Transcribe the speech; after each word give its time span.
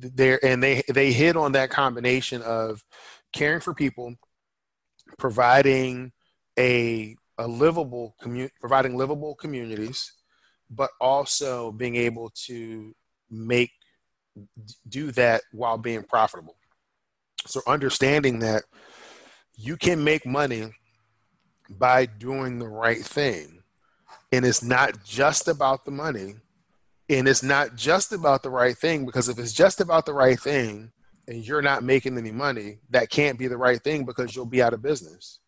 There 0.00 0.44
and 0.44 0.62
they 0.62 0.82
they 0.88 1.12
hit 1.12 1.36
on 1.36 1.52
that 1.52 1.70
combination 1.70 2.42
of 2.42 2.82
caring 3.32 3.60
for 3.60 3.74
people, 3.74 4.14
providing 5.18 6.12
a 6.58 7.16
a 7.38 7.46
livable 7.46 8.14
community, 8.20 8.54
providing 8.60 8.96
livable 8.96 9.34
communities, 9.34 10.12
but 10.70 10.90
also 11.00 11.72
being 11.72 11.96
able 11.96 12.30
to 12.46 12.94
make 13.30 13.70
do 14.88 15.10
that 15.12 15.42
while 15.52 15.78
being 15.78 16.02
profitable. 16.02 16.56
So 17.46 17.60
understanding 17.66 18.40
that 18.40 18.64
you 19.56 19.76
can 19.76 20.02
make 20.02 20.26
money 20.26 20.70
by 21.68 22.06
doing 22.06 22.58
the 22.58 22.68
right 22.68 23.02
thing. 23.02 23.62
And 24.32 24.44
it's 24.44 24.62
not 24.62 25.04
just 25.04 25.48
about 25.48 25.84
the 25.84 25.90
money, 25.90 26.36
and 27.10 27.26
it's 27.26 27.42
not 27.42 27.74
just 27.74 28.12
about 28.12 28.44
the 28.44 28.50
right 28.50 28.78
thing 28.78 29.04
because 29.04 29.28
if 29.28 29.36
it's 29.38 29.52
just 29.52 29.80
about 29.80 30.06
the 30.06 30.14
right 30.14 30.38
thing 30.38 30.92
and 31.26 31.44
you're 31.44 31.60
not 31.60 31.82
making 31.82 32.16
any 32.16 32.30
money, 32.30 32.78
that 32.90 33.10
can't 33.10 33.36
be 33.36 33.48
the 33.48 33.56
right 33.56 33.82
thing 33.82 34.04
because 34.04 34.34
you'll 34.34 34.46
be 34.46 34.62
out 34.62 34.72
of 34.72 34.80
business. 34.80 35.40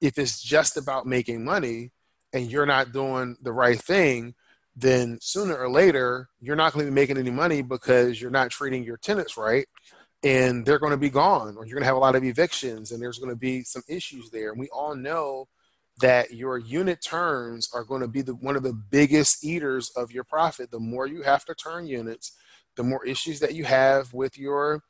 If 0.00 0.18
it's 0.18 0.42
just 0.42 0.76
about 0.76 1.06
making 1.06 1.44
money 1.44 1.92
and 2.32 2.50
you're 2.50 2.66
not 2.66 2.92
doing 2.92 3.36
the 3.40 3.52
right 3.52 3.80
thing, 3.80 4.34
then 4.74 5.18
sooner 5.20 5.56
or 5.56 5.70
later 5.70 6.28
you're 6.40 6.56
not 6.56 6.72
going 6.72 6.84
to 6.84 6.90
be 6.90 6.94
making 6.94 7.16
any 7.16 7.30
money 7.30 7.62
because 7.62 8.20
you're 8.20 8.30
not 8.32 8.50
treating 8.50 8.82
your 8.82 8.96
tenants 8.96 9.36
right 9.36 9.68
and 10.24 10.66
they're 10.66 10.80
going 10.80 10.90
to 10.90 10.96
be 10.96 11.10
gone 11.10 11.56
or 11.56 11.64
you're 11.64 11.76
going 11.76 11.82
to 11.82 11.86
have 11.86 11.96
a 11.96 12.00
lot 12.00 12.16
of 12.16 12.24
evictions 12.24 12.90
and 12.90 13.00
there's 13.00 13.18
going 13.18 13.30
to 13.30 13.36
be 13.36 13.62
some 13.62 13.82
issues 13.86 14.30
there 14.30 14.50
and 14.50 14.58
we 14.58 14.68
all 14.70 14.96
know 14.96 15.46
that 16.00 16.32
your 16.32 16.58
unit 16.58 17.00
turns 17.02 17.68
are 17.72 17.84
going 17.84 18.00
to 18.00 18.08
be 18.08 18.22
the, 18.22 18.34
one 18.34 18.56
of 18.56 18.62
the 18.62 18.72
biggest 18.72 19.44
eaters 19.44 19.90
of 19.96 20.10
your 20.10 20.24
profit. 20.24 20.70
The 20.70 20.80
more 20.80 21.06
you 21.06 21.22
have 21.22 21.44
to 21.44 21.54
turn 21.54 21.86
units, 21.86 22.32
the 22.76 22.82
more 22.82 23.04
issues 23.06 23.40
that 23.40 23.54
you 23.54 23.64
have 23.64 24.12
with 24.12 24.36
your 24.36 24.82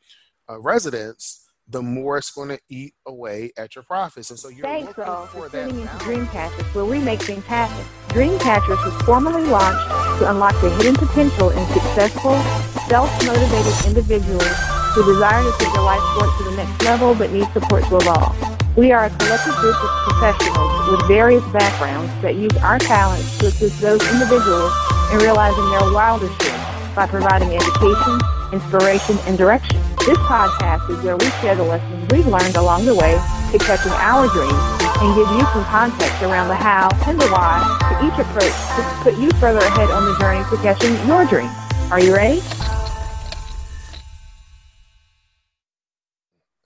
uh, 0.49 0.59
residents, 0.61 1.45
the 1.69 1.83
more 1.83 2.19
it's 2.19 2.31
going 2.31 2.51
to 2.51 2.59
eat 2.69 2.95
away 3.07 3.51
at 3.57 3.75
your 3.75 3.85
profits. 3.85 4.31
And 4.31 4.39
so 4.39 4.49
you're 4.49 4.67
Thanks 4.67 4.97
looking 4.97 5.05
all 5.05 5.27
for 5.27 5.43
for 5.45 5.49
that 5.51 5.69
tuning 5.69 5.83
into. 5.83 5.95
Dreamcatchers, 5.97 6.75
where 6.75 6.85
we 6.85 6.99
make 6.99 7.23
things 7.23 7.45
happen. 7.45 7.85
Dreamcatchers 8.09 8.85
was 8.85 9.03
formally 9.03 9.45
launched 9.45 9.89
to 10.21 10.31
unlock 10.31 10.59
the 10.61 10.71
hidden 10.77 10.95
potential 10.95 11.51
in 11.51 11.67
successful, 11.69 12.41
self-motivated 12.89 13.87
individuals 13.87 14.49
who 14.95 15.05
desire 15.05 15.43
to 15.43 15.53
take 15.59 15.73
their 15.73 15.83
life 15.83 16.03
work 16.21 16.37
to 16.39 16.45
the 16.45 16.57
next 16.57 16.85
level 16.85 17.15
but 17.15 17.33
need 17.33 17.51
support 17.53 17.83
to 17.85 17.97
evolve. 17.97 18.54
We 18.77 18.91
are 18.91 19.05
a 19.05 19.11
collective 19.11 19.55
group 19.63 19.77
of 19.77 19.91
professionals 20.03 20.91
with 20.91 21.07
various 21.07 21.45
backgrounds 21.53 22.11
that 22.23 22.35
use 22.35 22.57
our 22.57 22.81
talents 22.81 23.39
to 23.39 23.47
assist 23.47 23.81
those 23.81 24.03
individuals 24.11 24.73
in 25.13 25.19
realizing 25.19 25.63
their 25.71 25.95
wildest 25.95 26.37
dreams 26.41 26.59
by 26.91 27.07
providing 27.07 27.55
education, 27.55 28.19
inspiration, 28.51 29.17
and 29.31 29.39
direction. 29.39 29.79
This 30.03 30.19
podcast 30.27 30.91
is 30.91 30.99
where 31.05 31.17
we 31.17 31.31
share 31.39 31.55
the 31.55 31.63
lessons 31.63 32.11
we've 32.11 32.27
learned 32.27 32.57
along 32.57 32.87
the 32.87 32.97
way 32.97 33.15
to 33.53 33.59
catching 33.63 33.93
our 33.93 34.27
dreams 34.35 34.59
and 34.99 35.15
give 35.15 35.31
you 35.39 35.47
some 35.55 35.65
context 35.71 36.21
around 36.23 36.49
the 36.49 36.59
how 36.59 36.91
and 37.07 37.15
the 37.21 37.29
why 37.29 37.63
to 37.63 38.07
each 38.11 38.19
approach 38.19 38.51
to 38.75 38.83
put 39.07 39.15
you 39.23 39.31
further 39.39 39.63
ahead 39.63 39.89
on 39.93 40.05
the 40.05 40.19
journey 40.19 40.43
to 40.51 40.57
catching 40.67 40.91
your 41.07 41.25
dreams. 41.27 41.55
Are 41.93 42.01
you 42.01 42.13
ready? 42.13 42.43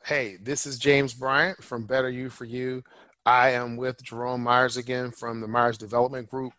Hey, 0.08 0.38
this 0.40 0.64
is 0.64 0.78
James 0.78 1.12
Bryant 1.12 1.62
from 1.62 1.84
Better 1.84 2.08
You 2.08 2.30
for 2.30 2.46
You. 2.46 2.82
I 3.26 3.50
am 3.50 3.76
with 3.76 4.02
Jerome 4.02 4.42
Myers 4.42 4.78
again 4.78 5.10
from 5.10 5.42
the 5.42 5.46
Myers 5.46 5.76
Development 5.76 6.26
Group. 6.30 6.54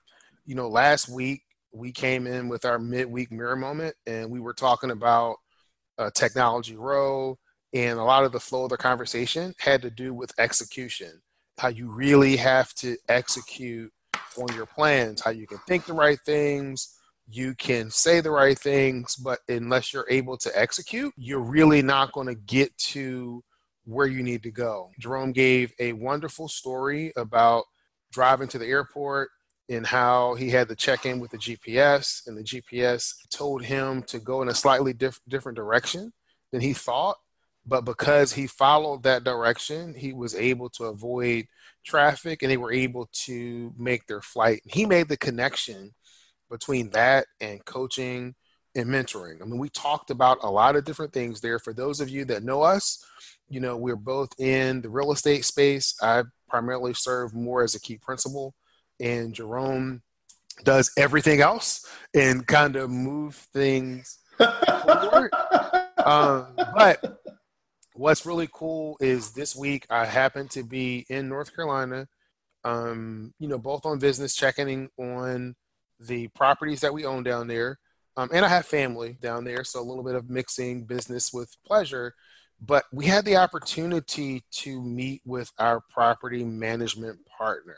You 0.46 0.54
know, 0.54 0.70
last 0.70 1.10
week 1.10 1.42
we 1.74 1.92
came 1.92 2.28
in 2.28 2.48
with 2.48 2.64
our 2.64 2.78
midweek 2.78 3.32
mirror 3.32 3.56
moment 3.56 3.96
and 4.06 4.30
we 4.30 4.40
were 4.40 4.54
talking 4.54 4.92
about 4.92 5.38
uh, 5.98 6.12
technology 6.14 6.76
row 6.76 7.40
and 7.74 7.98
a 7.98 8.04
lot 8.04 8.24
of 8.24 8.34
the 8.34 8.40
flow 8.40 8.66
of 8.66 8.70
the 8.70 8.78
conversation 8.78 9.56
had 9.58 9.82
to 9.82 9.90
do 9.90 10.14
with 10.14 10.32
execution 10.38 11.20
how 11.58 11.70
you 11.70 11.92
really 11.92 12.38
have 12.38 12.72
to 12.76 12.98
execute 13.08 13.92
on 14.38 14.56
your 14.56 14.68
plans 14.68 15.22
how 15.22 15.32
you 15.32 15.48
can 15.48 15.58
think 15.68 15.86
the 15.86 15.94
right 15.94 16.20
things 16.24 16.99
you 17.32 17.54
can 17.56 17.90
say 17.92 18.22
the 18.22 18.32
right 18.32 18.58
things 18.58 19.16
but 19.16 19.40
unless 19.48 19.94
you're 19.94 20.08
able 20.10 20.38
to 20.38 20.52
execute 20.58 21.14
you're 21.18 21.40
really 21.40 21.82
not 21.82 22.12
going 22.12 22.28
to 22.28 22.36
get 22.36 22.76
to 22.78 23.44
where 23.86 24.08
you 24.08 24.24
need 24.24 24.44
to 24.44 24.52
go 24.52 24.90
jerome 25.00 25.32
gave 25.32 25.74
a 25.80 25.94
wonderful 25.94 26.48
story 26.48 27.12
about 27.16 27.66
driving 28.12 28.48
to 28.48 28.58
the 28.58 28.66
airport 28.66 29.30
and 29.70 29.86
how 29.86 30.34
he 30.34 30.50
had 30.50 30.68
to 30.68 30.76
check 30.76 31.06
in 31.06 31.20
with 31.20 31.32
the 31.32 31.38
GPS, 31.38 32.28
and 32.28 32.36
the 32.36 32.44
GPS 32.44 33.14
told 33.30 33.64
him 33.64 34.02
to 34.04 34.20
go 34.20 34.42
in 34.42 34.50
a 34.50 34.56
slightly 34.56 34.94
diff- 34.94 35.22
different 35.28 35.56
direction 35.56 36.12
than 36.52 36.60
he 36.60 36.74
thought. 36.74 37.18
But 37.66 37.86
because 37.86 38.34
he 38.34 38.48
followed 38.48 39.04
that 39.04 39.24
direction, 39.24 39.94
he 39.94 40.12
was 40.12 40.34
able 40.34 40.70
to 40.72 40.86
avoid 40.86 41.46
traffic 41.86 42.42
and 42.42 42.50
they 42.50 42.58
were 42.58 42.74
able 42.74 43.10
to 43.26 43.72
make 43.78 44.08
their 44.08 44.22
flight. 44.22 44.62
He 44.66 44.88
made 44.88 45.08
the 45.08 45.18
connection 45.18 45.94
between 46.50 46.90
that 46.92 47.26
and 47.42 47.64
coaching 47.66 48.36
and 48.76 48.88
mentoring. 48.88 49.42
I 49.42 49.46
mean, 49.46 49.60
we 49.60 49.70
talked 49.70 50.12
about 50.12 50.40
a 50.44 50.50
lot 50.50 50.76
of 50.76 50.86
different 50.86 51.14
things 51.14 51.42
there. 51.42 51.60
For 51.60 51.74
those 51.74 52.00
of 52.00 52.10
you 52.10 52.26
that 52.26 52.44
know 52.44 52.62
us, 52.62 53.04
you 53.50 53.60
know, 53.60 53.78
we're 53.78 53.96
both 53.96 54.30
in 54.40 54.82
the 54.82 54.90
real 54.90 55.12
estate 55.12 55.46
space. 55.46 55.96
I 56.02 56.24
primarily 56.48 56.94
serve 56.94 57.34
more 57.34 57.64
as 57.64 57.76
a 57.76 57.82
key 57.82 57.98
principal 57.98 58.54
and 59.00 59.34
Jerome 59.34 60.02
does 60.64 60.92
everything 60.98 61.42
else 61.42 61.86
and 62.14 62.46
kind 62.46 62.76
of 62.76 62.90
move 62.90 63.36
things 63.54 64.20
forward. 64.38 65.32
Um, 66.06 66.56
but 66.56 67.22
what's 67.94 68.26
really 68.26 68.48
cool 68.54 68.96
is 69.02 69.34
this 69.34 69.54
week 69.54 69.86
I 69.90 70.06
happen 70.06 70.48
to 70.48 70.64
be 70.64 71.06
in 71.10 71.28
North 71.28 71.54
Carolina, 71.54 72.08
um, 72.64 73.34
you 73.38 73.50
know, 73.50 73.58
both 73.58 73.86
on 73.86 74.00
business, 74.00 74.34
checking 74.34 74.90
on 74.98 75.56
the 76.00 76.28
properties 76.30 76.82
that 76.82 76.94
we 76.94 77.06
own 77.06 77.24
down 77.24 77.48
there. 77.48 77.80
Um, 78.18 78.30
and 78.34 78.46
I 78.46 78.50
have 78.50 78.66
family 78.66 79.18
down 79.22 79.44
there, 79.44 79.64
so 79.64 79.80
a 79.80 79.84
little 79.84 80.04
bit 80.04 80.16
of 80.16 80.30
mixing 80.30 80.84
business 80.84 81.32
with 81.32 81.56
pleasure. 81.66 82.14
But 82.62 82.86
we 82.92 83.06
had 83.06 83.24
the 83.24 83.38
opportunity 83.38 84.44
to 84.52 84.82
meet 84.82 85.22
with 85.26 85.52
our 85.58 85.82
property 85.90 86.44
management 86.44 87.20
partner. 87.26 87.78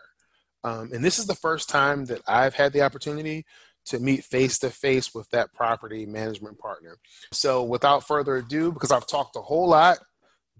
Um, 0.63 0.91
and 0.93 1.03
this 1.03 1.19
is 1.19 1.27
the 1.27 1.35
first 1.35 1.69
time 1.69 2.05
that 2.05 2.21
I've 2.27 2.55
had 2.55 2.73
the 2.73 2.81
opportunity 2.81 3.45
to 3.85 3.99
meet 3.99 4.23
face 4.23 4.59
to 4.59 4.69
face 4.69 5.13
with 5.13 5.29
that 5.31 5.53
property 5.53 6.05
management 6.05 6.59
partner. 6.59 6.97
So, 7.31 7.63
without 7.63 8.07
further 8.07 8.37
ado, 8.37 8.71
because 8.71 8.91
I've 8.91 9.07
talked 9.07 9.35
a 9.35 9.41
whole 9.41 9.67
lot, 9.67 9.99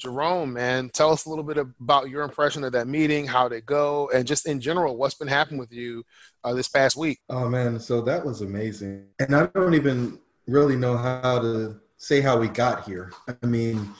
Jerome, 0.01 0.53
man, 0.53 0.89
tell 0.89 1.11
us 1.11 1.25
a 1.25 1.29
little 1.29 1.43
bit 1.43 1.57
about 1.57 2.09
your 2.09 2.23
impression 2.23 2.63
of 2.63 2.71
that 2.71 2.87
meeting, 2.87 3.27
how 3.27 3.47
did 3.47 3.57
it 3.57 3.65
go, 3.67 4.09
and 4.11 4.25
just 4.25 4.47
in 4.47 4.59
general, 4.59 4.97
what's 4.97 5.13
been 5.13 5.27
happening 5.27 5.59
with 5.59 5.71
you 5.71 6.03
uh, 6.43 6.53
this 6.55 6.67
past 6.67 6.97
week. 6.97 7.19
Oh 7.29 7.47
man, 7.47 7.79
so 7.79 8.01
that 8.01 8.25
was 8.25 8.41
amazing. 8.41 9.05
And 9.19 9.35
I 9.35 9.45
don't 9.45 9.75
even 9.75 10.17
really 10.47 10.75
know 10.75 10.97
how 10.97 11.39
to 11.39 11.79
say 11.97 12.19
how 12.19 12.39
we 12.39 12.47
got 12.47 12.85
here. 12.85 13.11
I 13.27 13.45
mean, 13.45 13.93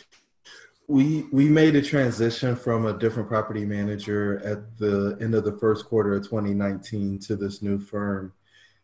we 0.88 1.25
we 1.31 1.48
made 1.48 1.75
a 1.75 1.83
transition 1.83 2.56
from 2.56 2.88
a 2.88 2.98
different 2.98 3.30
property 3.30 3.63
manager 3.63 4.42
at 4.44 4.80
the 4.80 5.18
end 5.21 5.36
of 5.36 5.44
the 5.44 5.57
first 5.59 5.86
quarter 5.86 6.15
of 6.15 6.24
2019 6.24 7.19
to 7.19 7.36
this 7.36 7.62
new 7.62 7.80
firm. 7.80 8.33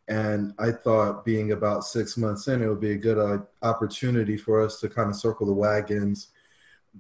And 0.07 0.53
I 0.59 0.71
thought 0.71 1.25
being 1.25 1.51
about 1.51 1.83
six 1.83 2.15
months 2.15 2.47
in, 2.47 2.61
it 2.61 2.67
would 2.67 2.79
be 2.79 2.91
a 2.91 2.97
good 2.97 3.17
uh, 3.17 3.39
opportunity 3.61 4.37
for 4.37 4.63
us 4.63 4.79
to 4.81 4.87
kind 4.87 5.09
of 5.09 5.15
circle 5.15 5.47
the 5.47 5.53
wagons, 5.53 6.29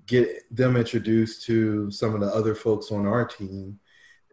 get 0.05 0.27
them 0.55 0.77
introduced 0.77 1.45
to 1.45 1.89
some 1.91 2.13
of 2.13 2.21
the 2.21 2.27
other 2.27 2.55
folks 2.55 2.91
on 2.91 3.05
our 3.05 3.25
team, 3.25 3.79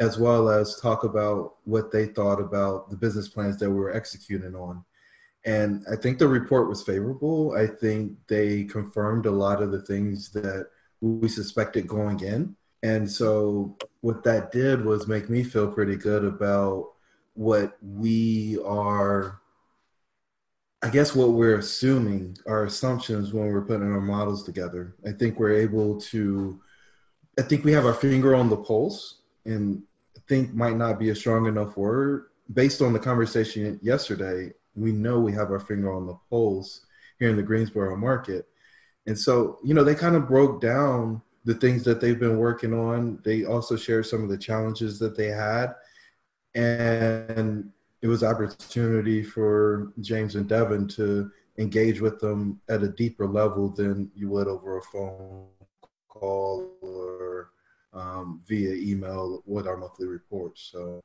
as 0.01 0.19
well 0.19 0.49
as 0.49 0.81
talk 0.81 1.05
about 1.05 1.57
what 1.65 1.91
they 1.91 2.07
thought 2.07 2.41
about 2.41 2.91
the 2.91 2.97
business 2.97 3.29
plans 3.29 3.59
that 3.59 3.71
we 3.71 3.77
were 3.77 3.95
executing 3.95 4.55
on. 4.55 4.85
And 5.45 5.85
I 5.91 5.97
think 5.97 6.19
the 6.19 6.29
report 6.29 6.69
was 6.69 6.83
favorable. 6.83 7.55
I 7.57 7.67
think 7.67 8.17
they 8.29 8.65
confirmed 8.65 9.27
a 9.27 9.31
lot 9.31 9.63
of 9.63 9.73
the 9.73 9.83
things 9.83 10.31
that 10.31 10.69
we 11.01 11.29
suspected 11.29 11.87
going 11.87 12.21
in. 12.21 12.57
And 12.83 13.11
so 13.11 13.77
what 14.01 14.25
that 14.25 14.53
did 14.53 14.85
was 14.85 15.07
make 15.07 15.29
me 15.29 15.43
feel 15.43 15.71
pretty 15.71 15.97
good 15.97 16.25
about 16.25 16.93
what 17.35 17.77
we 17.83 18.59
are 18.65 19.41
I 20.85 20.91
guess 20.91 21.15
what 21.15 21.31
we're 21.31 21.59
assuming, 21.59 22.37
our 22.47 22.65
assumptions 22.65 23.33
when 23.33 23.47
we're 23.47 23.65
putting 23.65 23.91
our 23.91 24.03
models 24.03 24.45
together. 24.45 24.95
I 25.07 25.13
think 25.13 25.39
we're 25.39 25.57
able 25.57 25.99
to, 26.13 26.61
I 27.39 27.43
think 27.43 27.65
we 27.65 27.73
have 27.73 27.87
our 27.87 27.95
finger 27.95 28.35
on 28.35 28.51
the 28.51 28.59
pulse, 28.59 29.21
and 29.47 29.83
think 30.29 30.53
might 30.53 30.77
not 30.77 30.99
be 30.99 31.09
a 31.09 31.17
strong 31.17 31.47
enough 31.47 31.79
word. 31.79 32.27
Based 32.53 32.83
on 32.83 32.93
the 32.93 32.99
conversation 32.99 33.81
yesterday, 33.83 34.53
we 34.75 34.93
know 34.93 35.21
we 35.21 35.33
have 35.33 35.51
our 35.51 35.59
finger 35.59 35.91
on 35.91 36.07
the 36.07 36.19
pulse 36.29 36.85
here 37.19 37.31
in 37.31 37.37
the 37.37 37.43
Greensboro 37.43 37.97
market. 37.97 38.47
And 39.07 39.19
so, 39.19 39.61
you 39.65 39.73
know, 39.73 39.85
they 39.85 39.95
kind 39.95 40.17
of 40.17 40.29
broke 40.29 40.61
down 40.61 41.23
the 41.47 41.55
things 41.55 41.83
that 41.85 42.03
they've 42.03 42.21
been 42.21 42.37
working 42.37 42.75
on. 42.75 43.21
They 43.25 43.45
also 43.47 43.77
shared 43.77 44.05
some 44.05 44.23
of 44.23 44.29
the 44.29 44.37
challenges 44.37 44.99
that 44.99 45.17
they 45.17 45.29
had 45.29 45.75
and 46.55 47.71
it 48.05 48.07
was 48.07 48.23
opportunity 48.23 49.23
for 49.23 49.91
James 50.03 50.35
and 50.35 50.47
Devin 50.47 50.87
to 50.89 51.31
engage 51.57 52.03
with 52.03 52.21
them 52.21 52.61
at 52.69 52.83
a 52.83 52.89
deeper 52.89 53.27
level 53.27 53.71
than 53.71 54.11
you 54.15 54.29
would 54.29 54.47
over 54.47 54.77
a 54.77 54.83
phone 54.83 55.47
call 56.07 56.71
or 56.83 57.49
um, 57.95 58.43
via 58.47 58.75
email 58.75 59.43
with 59.47 59.67
our 59.67 59.79
monthly 59.79 60.07
reports. 60.07 60.69
So 60.71 61.01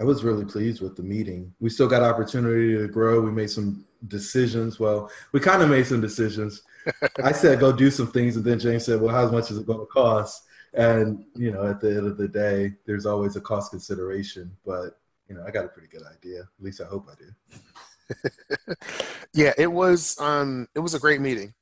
I 0.00 0.02
was 0.02 0.24
really 0.24 0.44
pleased 0.44 0.82
with 0.82 0.96
the 0.96 1.02
meeting. 1.04 1.54
We 1.60 1.70
still 1.70 1.86
got 1.86 2.02
opportunity 2.02 2.76
to 2.76 2.88
grow. 2.88 3.20
We 3.20 3.30
made 3.30 3.50
some 3.50 3.84
decisions. 4.08 4.80
Well, 4.80 5.08
we 5.30 5.38
kind 5.38 5.62
of 5.62 5.70
made 5.70 5.86
some 5.86 6.00
decisions. 6.00 6.62
I 7.22 7.30
said 7.30 7.60
go 7.60 7.70
do 7.70 7.88
some 7.88 8.10
things, 8.10 8.34
and 8.34 8.44
then 8.44 8.58
James 8.58 8.84
said, 8.84 9.00
"Well, 9.00 9.14
how 9.14 9.30
much 9.30 9.52
is 9.52 9.58
it 9.58 9.66
going 9.66 9.78
to 9.78 9.86
cost?" 9.86 10.42
and 10.74 11.24
you 11.34 11.50
know 11.50 11.66
at 11.66 11.80
the 11.80 11.88
end 11.88 12.06
of 12.06 12.18
the 12.18 12.28
day 12.28 12.72
there's 12.84 13.06
always 13.06 13.34
a 13.34 13.40
cost 13.40 13.70
consideration 13.70 14.54
but 14.64 14.98
you 15.28 15.34
know 15.34 15.44
i 15.46 15.50
got 15.50 15.64
a 15.64 15.68
pretty 15.68 15.88
good 15.88 16.02
idea. 16.04 16.40
At 16.40 16.64
least 16.64 16.80
i 16.80 16.84
hope 16.84 17.08
i 17.10 17.14
do. 17.14 18.74
Yeah 19.34 19.52
it 19.58 19.66
was 19.66 20.18
um 20.20 20.68
it 20.74 20.80
was 20.80 20.94
a 20.94 21.00
great 21.00 21.20
meeting. 21.20 21.54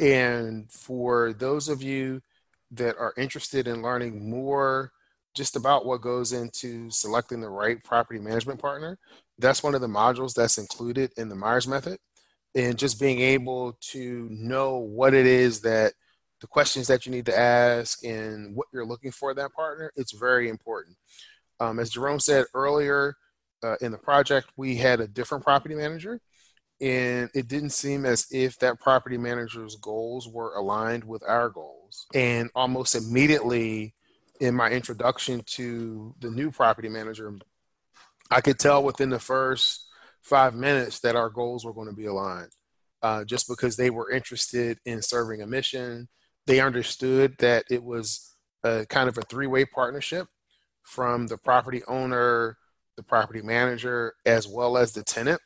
And 0.00 0.70
for 0.70 1.32
those 1.32 1.68
of 1.68 1.82
you 1.82 2.22
that 2.70 2.96
are 2.98 3.14
interested 3.16 3.66
in 3.66 3.82
learning 3.82 4.30
more 4.30 4.92
just 5.34 5.56
about 5.56 5.86
what 5.86 6.00
goes 6.00 6.32
into 6.32 6.90
selecting 6.90 7.40
the 7.40 7.48
right 7.48 7.82
property 7.84 8.20
management 8.20 8.60
partner 8.60 8.98
that's 9.38 9.62
one 9.62 9.74
of 9.74 9.80
the 9.80 9.86
modules 9.86 10.34
that's 10.34 10.58
included 10.58 11.12
in 11.16 11.28
the 11.28 11.36
myers 11.36 11.68
method. 11.68 11.98
And 12.54 12.78
just 12.78 12.98
being 12.98 13.20
able 13.20 13.78
to 13.92 14.28
know 14.30 14.78
what 14.78 15.14
it 15.14 15.26
is 15.26 15.60
that 15.60 15.92
the 16.40 16.46
questions 16.46 16.86
that 16.88 17.06
you 17.06 17.12
need 17.12 17.26
to 17.26 17.38
ask 17.38 18.04
and 18.04 18.56
what 18.56 18.66
you're 18.72 18.86
looking 18.86 19.12
for 19.12 19.34
that 19.34 19.52
partner, 19.52 19.92
it's 19.96 20.12
very 20.12 20.48
important. 20.48 20.96
Um, 21.60 21.78
as 21.78 21.90
Jerome 21.90 22.20
said 22.20 22.46
earlier 22.54 23.16
uh, 23.62 23.76
in 23.80 23.92
the 23.92 23.98
project, 23.98 24.48
we 24.56 24.76
had 24.76 25.00
a 25.00 25.08
different 25.08 25.44
property 25.44 25.74
manager, 25.74 26.20
and 26.80 27.28
it 27.34 27.48
didn't 27.48 27.70
seem 27.70 28.06
as 28.06 28.26
if 28.30 28.58
that 28.58 28.80
property 28.80 29.18
manager's 29.18 29.76
goals 29.76 30.28
were 30.28 30.54
aligned 30.54 31.04
with 31.04 31.22
our 31.26 31.48
goals. 31.48 32.06
And 32.14 32.50
almost 32.54 32.94
immediately 32.94 33.94
in 34.40 34.54
my 34.54 34.70
introduction 34.70 35.42
to 35.46 36.14
the 36.20 36.30
new 36.30 36.50
property 36.50 36.88
manager, 36.88 37.34
I 38.30 38.40
could 38.40 38.58
tell 38.58 38.84
within 38.84 39.10
the 39.10 39.18
first 39.18 39.86
five 40.22 40.54
minutes 40.54 41.00
that 41.00 41.16
our 41.16 41.30
goals 41.30 41.64
were 41.64 41.72
going 41.72 41.88
to 41.88 41.94
be 41.94 42.06
aligned. 42.06 42.52
Uh, 43.02 43.24
just 43.24 43.48
because 43.48 43.76
they 43.76 43.90
were 43.90 44.10
interested 44.10 44.78
in 44.84 45.00
serving 45.02 45.40
a 45.40 45.46
mission, 45.46 46.08
they 46.46 46.60
understood 46.60 47.36
that 47.38 47.64
it 47.70 47.82
was 47.82 48.34
a 48.64 48.86
kind 48.86 49.08
of 49.08 49.16
a 49.18 49.22
three-way 49.22 49.64
partnership 49.64 50.26
from 50.88 51.26
the 51.26 51.36
property 51.36 51.82
owner, 51.86 52.56
the 52.96 53.02
property 53.02 53.42
manager, 53.42 54.14
as 54.26 54.48
well 54.48 54.76
as 54.76 54.92
the 54.92 55.02
tenant, 55.02 55.40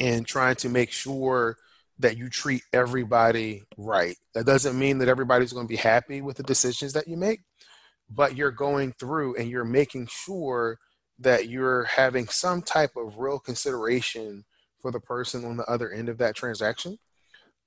and 0.00 0.26
trying 0.26 0.56
to 0.56 0.68
make 0.68 0.90
sure 0.90 1.56
that 1.98 2.16
you 2.16 2.28
treat 2.28 2.62
everybody 2.72 3.62
right. 3.76 4.16
That 4.34 4.46
doesn't 4.46 4.78
mean 4.78 4.98
that 4.98 5.08
everybody's 5.08 5.52
going 5.52 5.66
to 5.66 5.72
be 5.72 5.76
happy 5.76 6.22
with 6.22 6.36
the 6.36 6.42
decisions 6.42 6.92
that 6.94 7.08
you 7.08 7.16
make, 7.16 7.40
but 8.08 8.36
you're 8.36 8.50
going 8.50 8.92
through 8.92 9.36
and 9.36 9.50
you're 9.50 9.64
making 9.64 10.06
sure 10.06 10.78
that 11.18 11.48
you're 11.48 11.84
having 11.84 12.26
some 12.28 12.62
type 12.62 12.92
of 12.96 13.18
real 13.18 13.38
consideration 13.38 14.44
for 14.80 14.90
the 14.90 15.00
person 15.00 15.44
on 15.44 15.56
the 15.56 15.70
other 15.70 15.92
end 15.92 16.08
of 16.08 16.18
that 16.18 16.34
transaction 16.34 16.98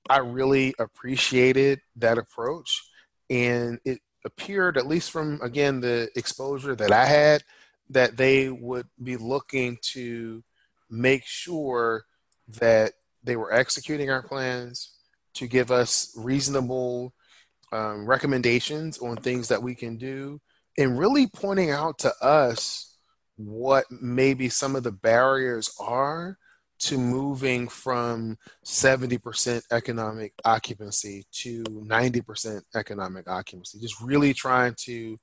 I 0.08 0.18
really 0.18 0.74
appreciated 0.78 1.80
that 1.96 2.18
approach. 2.18 2.84
And 3.28 3.78
it 3.84 4.00
appeared, 4.26 4.76
at 4.76 4.86
least 4.86 5.10
from, 5.10 5.40
again, 5.40 5.80
the 5.80 6.10
exposure 6.16 6.74
that 6.76 6.92
I 6.92 7.06
had, 7.06 7.42
that 7.90 8.16
they 8.16 8.50
would 8.50 8.86
be 9.02 9.16
looking 9.16 9.78
to 9.92 10.42
make 10.90 11.24
sure 11.24 12.04
that 12.48 12.92
they 13.24 13.36
were 13.36 13.52
executing 13.52 14.10
our 14.10 14.22
plans 14.22 14.92
to 15.34 15.46
give 15.46 15.70
us 15.70 16.12
reasonable 16.16 17.14
um, 17.72 18.06
recommendations 18.06 18.98
on 18.98 19.16
things 19.16 19.48
that 19.48 19.62
we 19.62 19.74
can 19.74 19.96
do 19.96 20.40
and 20.78 20.98
really 20.98 21.26
pointing 21.26 21.70
out 21.70 21.98
to 21.98 22.12
us 22.22 22.96
what 23.36 23.84
maybe 23.90 24.48
some 24.48 24.76
of 24.76 24.82
the 24.82 24.92
barriers 24.92 25.74
are 25.80 26.38
to 26.78 26.98
moving 26.98 27.68
from 27.68 28.36
70% 28.64 29.62
economic 29.70 30.32
occupancy 30.44 31.24
to 31.32 31.62
90% 31.64 32.62
economic 32.74 33.28
occupancy. 33.28 33.78
Just 33.80 34.00
really 34.00 34.34
trying 34.34 34.74
to 34.84 35.16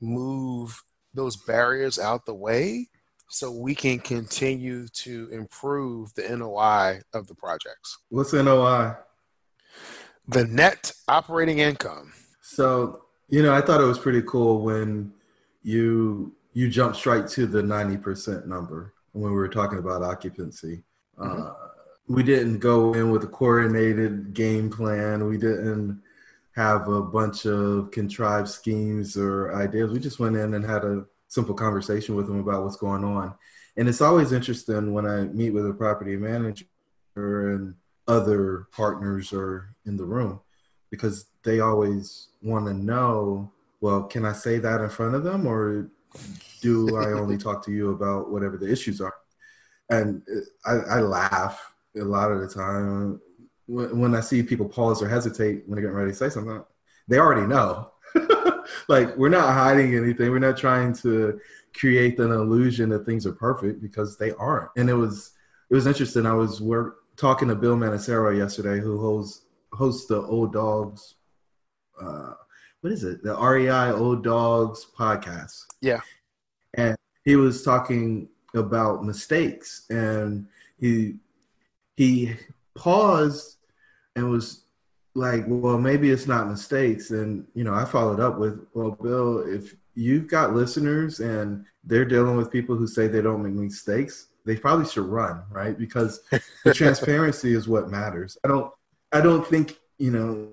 move 0.00 0.82
those 1.14 1.36
barriers 1.36 1.98
out 1.98 2.26
the 2.26 2.34
way 2.34 2.88
so 3.28 3.50
we 3.50 3.74
can 3.74 3.98
continue 3.98 4.86
to 4.88 5.28
improve 5.32 6.12
the 6.14 6.36
NOI 6.36 7.00
of 7.14 7.26
the 7.26 7.34
projects. 7.34 7.98
What's 8.10 8.32
NOI? 8.34 8.94
The 10.28 10.44
net 10.44 10.92
operating 11.08 11.58
income. 11.58 12.12
So, 12.42 13.04
you 13.28 13.42
know, 13.42 13.54
I 13.54 13.62
thought 13.62 13.80
it 13.80 13.86
was 13.86 13.98
pretty 13.98 14.22
cool 14.22 14.60
when 14.60 15.12
you 15.62 16.34
you 16.52 16.68
jumped 16.68 16.98
straight 16.98 17.26
to 17.28 17.46
the 17.46 17.62
90% 17.62 18.46
number 18.46 18.91
when 19.12 19.30
we 19.30 19.36
were 19.36 19.48
talking 19.48 19.78
about 19.78 20.02
occupancy. 20.02 20.82
Mm-hmm. 21.18 21.42
Uh, 21.42 21.52
we 22.08 22.22
didn't 22.22 22.58
go 22.58 22.92
in 22.94 23.10
with 23.10 23.24
a 23.24 23.28
coordinated 23.28 24.34
game 24.34 24.70
plan. 24.70 25.26
We 25.26 25.38
didn't 25.38 26.02
have 26.56 26.88
a 26.88 27.02
bunch 27.02 27.46
of 27.46 27.90
contrived 27.90 28.48
schemes 28.48 29.16
or 29.16 29.54
ideas. 29.54 29.90
We 29.90 30.00
just 30.00 30.18
went 30.18 30.36
in 30.36 30.54
and 30.54 30.64
had 30.64 30.84
a 30.84 31.04
simple 31.28 31.54
conversation 31.54 32.14
with 32.14 32.26
them 32.26 32.40
about 32.40 32.64
what's 32.64 32.76
going 32.76 33.04
on. 33.04 33.34
And 33.76 33.88
it's 33.88 34.02
always 34.02 34.32
interesting 34.32 34.92
when 34.92 35.06
I 35.06 35.24
meet 35.24 35.50
with 35.50 35.66
a 35.66 35.72
property 35.72 36.16
manager 36.16 36.66
and 37.16 37.74
other 38.06 38.66
partners 38.72 39.32
are 39.32 39.74
in 39.86 39.96
the 39.96 40.04
room 40.04 40.40
because 40.90 41.26
they 41.42 41.60
always 41.60 42.28
want 42.42 42.66
to 42.66 42.74
know 42.74 43.50
well, 43.82 44.04
can 44.04 44.24
I 44.24 44.32
say 44.32 44.58
that 44.58 44.80
in 44.80 44.88
front 44.88 45.16
of 45.16 45.24
them 45.24 45.44
or 45.44 45.90
do 46.60 46.96
I 46.96 47.12
only 47.12 47.38
talk 47.38 47.64
to 47.64 47.72
you 47.72 47.90
about 47.90 48.30
whatever 48.30 48.56
the 48.56 48.70
issues 48.70 49.00
are? 49.00 49.14
and 49.92 50.22
I, 50.64 50.72
I, 50.72 51.00
laugh 51.00 51.74
a 51.96 52.04
lot 52.04 52.32
of 52.32 52.40
the 52.40 52.48
time 52.48 53.20
when, 53.66 54.00
when 54.00 54.14
I 54.14 54.20
see 54.20 54.42
people 54.42 54.68
pause 54.68 55.02
or 55.02 55.08
hesitate 55.08 55.64
when 55.66 55.76
they're 55.76 55.82
getting 55.82 55.96
ready 55.96 56.12
to 56.12 56.16
say 56.16 56.30
something. 56.30 56.64
They 57.08 57.18
already 57.18 57.46
know. 57.46 57.90
like 58.88 59.14
we're 59.16 59.28
not 59.28 59.52
hiding 59.52 59.94
anything. 59.94 60.30
We're 60.30 60.38
not 60.38 60.56
trying 60.56 60.94
to 60.96 61.38
create 61.74 62.18
an 62.18 62.30
illusion 62.30 62.88
that 62.90 63.04
things 63.04 63.26
are 63.26 63.32
perfect 63.32 63.82
because 63.82 64.16
they 64.16 64.32
aren't. 64.32 64.70
And 64.76 64.88
it 64.88 64.94
was 64.94 65.32
it 65.70 65.74
was 65.74 65.86
interesting. 65.86 66.26
I 66.26 66.34
was 66.34 66.60
work, 66.60 66.98
talking 67.16 67.48
to 67.48 67.54
Bill 67.54 67.76
Manassero 67.76 68.36
yesterday, 68.36 68.80
who 68.80 69.00
hosts 69.00 69.44
hosts 69.72 70.06
the 70.06 70.22
Old 70.22 70.52
Dogs. 70.52 71.16
Uh, 72.00 72.34
what 72.82 72.92
is 72.92 73.04
it? 73.04 73.22
The 73.22 73.34
REI 73.34 73.92
Old 73.92 74.22
Dogs 74.22 74.86
podcast. 74.96 75.64
Yeah. 75.80 76.00
And 76.74 76.96
he 77.24 77.36
was 77.36 77.62
talking 77.62 78.28
about 78.54 79.04
mistakes 79.04 79.86
and 79.88 80.46
he 80.78 81.14
he 81.96 82.34
paused 82.74 83.56
and 84.14 84.28
was 84.28 84.64
like 85.14 85.44
well 85.46 85.78
maybe 85.78 86.10
it's 86.10 86.26
not 86.26 86.48
mistakes 86.48 87.12
and 87.12 87.46
you 87.54 87.64
know 87.64 87.72
i 87.72 87.82
followed 87.82 88.20
up 88.20 88.38
with 88.38 88.66
well 88.74 88.90
bill 88.90 89.38
if 89.38 89.74
you've 89.94 90.28
got 90.28 90.54
listeners 90.54 91.20
and 91.20 91.64
they're 91.84 92.04
dealing 92.04 92.36
with 92.36 92.50
people 92.50 92.76
who 92.76 92.86
say 92.86 93.06
they 93.06 93.22
don't 93.22 93.42
make 93.42 93.54
mistakes 93.54 94.28
they 94.44 94.56
probably 94.56 94.86
should 94.86 95.06
run, 95.06 95.42
right? 95.50 95.78
Because 95.78 96.20
the 96.64 96.74
transparency 96.74 97.54
is 97.54 97.68
what 97.68 97.90
matters. 97.90 98.36
I 98.44 98.48
don't 98.48 98.72
I 99.12 99.20
don't 99.20 99.46
think, 99.46 99.78
you 99.98 100.10
know, 100.10 100.48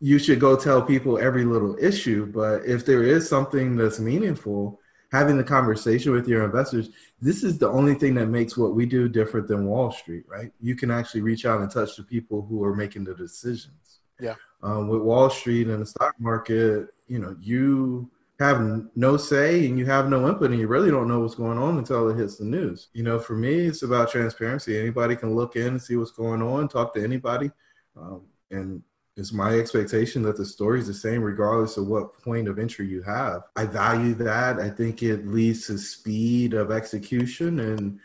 you 0.00 0.18
should 0.18 0.40
go 0.40 0.56
tell 0.56 0.80
people 0.80 1.18
every 1.18 1.44
little 1.44 1.76
issue, 1.78 2.26
but 2.26 2.64
if 2.64 2.86
there 2.86 3.02
is 3.02 3.28
something 3.28 3.76
that's 3.76 4.00
meaningful, 4.00 4.80
having 5.12 5.36
the 5.36 5.44
conversation 5.44 6.12
with 6.12 6.26
your 6.26 6.44
investors, 6.44 6.90
this 7.20 7.44
is 7.44 7.58
the 7.58 7.68
only 7.68 7.94
thing 7.94 8.14
that 8.14 8.26
makes 8.26 8.56
what 8.56 8.74
we 8.74 8.86
do 8.86 9.08
different 9.08 9.46
than 9.46 9.66
Wall 9.66 9.92
Street, 9.92 10.24
right? 10.26 10.52
You 10.60 10.74
can 10.74 10.90
actually 10.90 11.20
reach 11.20 11.44
out 11.44 11.60
and 11.60 11.70
touch 11.70 11.96
the 11.96 12.02
people 12.02 12.46
who 12.48 12.64
are 12.64 12.74
making 12.74 13.04
the 13.04 13.14
decisions. 13.14 14.00
Yeah. 14.18 14.36
Um, 14.62 14.88
with 14.88 15.02
Wall 15.02 15.28
Street 15.28 15.68
and 15.68 15.82
the 15.82 15.86
stock 15.86 16.14
market, 16.18 16.88
you 17.06 17.18
know, 17.18 17.36
you 17.40 18.10
have 18.38 18.86
no 18.96 19.18
say 19.18 19.66
and 19.66 19.78
you 19.78 19.84
have 19.84 20.08
no 20.08 20.26
input 20.26 20.50
and 20.50 20.58
you 20.58 20.66
really 20.66 20.90
don't 20.90 21.08
know 21.08 21.20
what's 21.20 21.34
going 21.34 21.58
on 21.58 21.76
until 21.76 22.08
it 22.08 22.16
hits 22.16 22.36
the 22.38 22.44
news. 22.44 22.88
You 22.94 23.02
know, 23.02 23.18
for 23.18 23.34
me, 23.34 23.66
it's 23.66 23.82
about 23.82 24.10
transparency. 24.10 24.78
Anybody 24.78 25.14
can 25.14 25.34
look 25.34 25.56
in 25.56 25.68
and 25.68 25.82
see 25.82 25.96
what's 25.96 26.10
going 26.10 26.40
on, 26.40 26.68
talk 26.68 26.94
to 26.94 27.04
anybody. 27.04 27.50
Um, 27.96 28.22
and 28.50 28.82
it's 29.20 29.32
my 29.32 29.58
expectation 29.58 30.22
that 30.22 30.38
the 30.38 30.46
story 30.46 30.80
is 30.80 30.86
the 30.86 30.94
same 30.94 31.22
regardless 31.22 31.76
of 31.76 31.86
what 31.86 32.14
point 32.22 32.48
of 32.48 32.58
entry 32.58 32.86
you 32.86 33.02
have. 33.02 33.42
I 33.54 33.66
value 33.66 34.14
that. 34.14 34.58
I 34.58 34.70
think 34.70 35.02
it 35.02 35.26
leads 35.26 35.66
to 35.66 35.76
speed 35.76 36.54
of 36.54 36.70
execution 36.70 37.60
and 37.60 38.00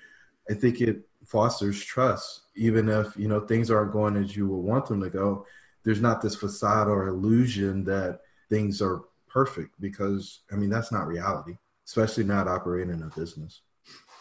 I 0.50 0.54
think 0.54 0.82
it 0.82 1.08
fosters 1.26 1.82
trust. 1.82 2.42
Even 2.56 2.90
if, 2.90 3.16
you 3.16 3.30
know, 3.30 3.40
things 3.40 3.72
aren't 3.72 3.94
going 3.94 4.18
as 4.18 4.36
you 4.36 4.48
would 4.48 4.60
want 4.60 4.88
them 4.88 5.02
to 5.02 5.10
go, 5.10 5.46
there's 5.84 6.02
not 6.02 6.22
this 6.22 6.36
facade 6.36 6.90
or 6.90 7.08
illusion 7.08 7.86
that 7.86 8.20
things 8.50 8.82
are 8.82 9.04
perfect 9.30 9.80
because 9.80 10.42
I 10.52 10.56
mean 10.56 10.70
that's 10.70 10.92
not 10.92 11.08
reality, 11.08 11.58
especially 11.86 12.26
not 12.26 12.50
operating 12.50 13.02
a 13.02 13.18
business. 13.18 13.62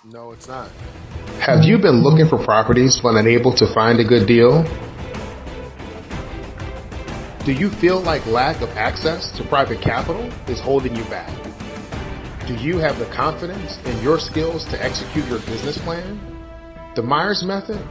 No, 0.04 0.30
it's 0.30 0.46
not. 0.46 0.68
Have 1.40 1.64
you 1.64 1.78
been 1.78 2.02
looking 2.02 2.28
for 2.28 2.38
properties 2.38 3.00
but 3.00 3.16
unable 3.16 3.52
to 3.54 3.66
find 3.74 3.98
a 3.98 4.04
good 4.04 4.28
deal? 4.28 4.64
Do 7.44 7.52
you 7.52 7.68
feel 7.68 8.00
like 8.00 8.24
lack 8.24 8.62
of 8.62 8.70
access 8.70 9.30
to 9.36 9.44
private 9.44 9.82
capital 9.82 10.32
is 10.48 10.60
holding 10.60 10.96
you 10.96 11.04
back? 11.04 11.28
Do 12.46 12.54
you 12.54 12.78
have 12.78 12.98
the 12.98 13.04
confidence 13.14 13.76
in 13.84 14.02
your 14.02 14.18
skills 14.18 14.64
to 14.70 14.82
execute 14.82 15.26
your 15.26 15.40
business 15.40 15.76
plan? 15.76 16.18
The 16.96 17.02
Myers 17.02 17.44
Method, 17.44 17.86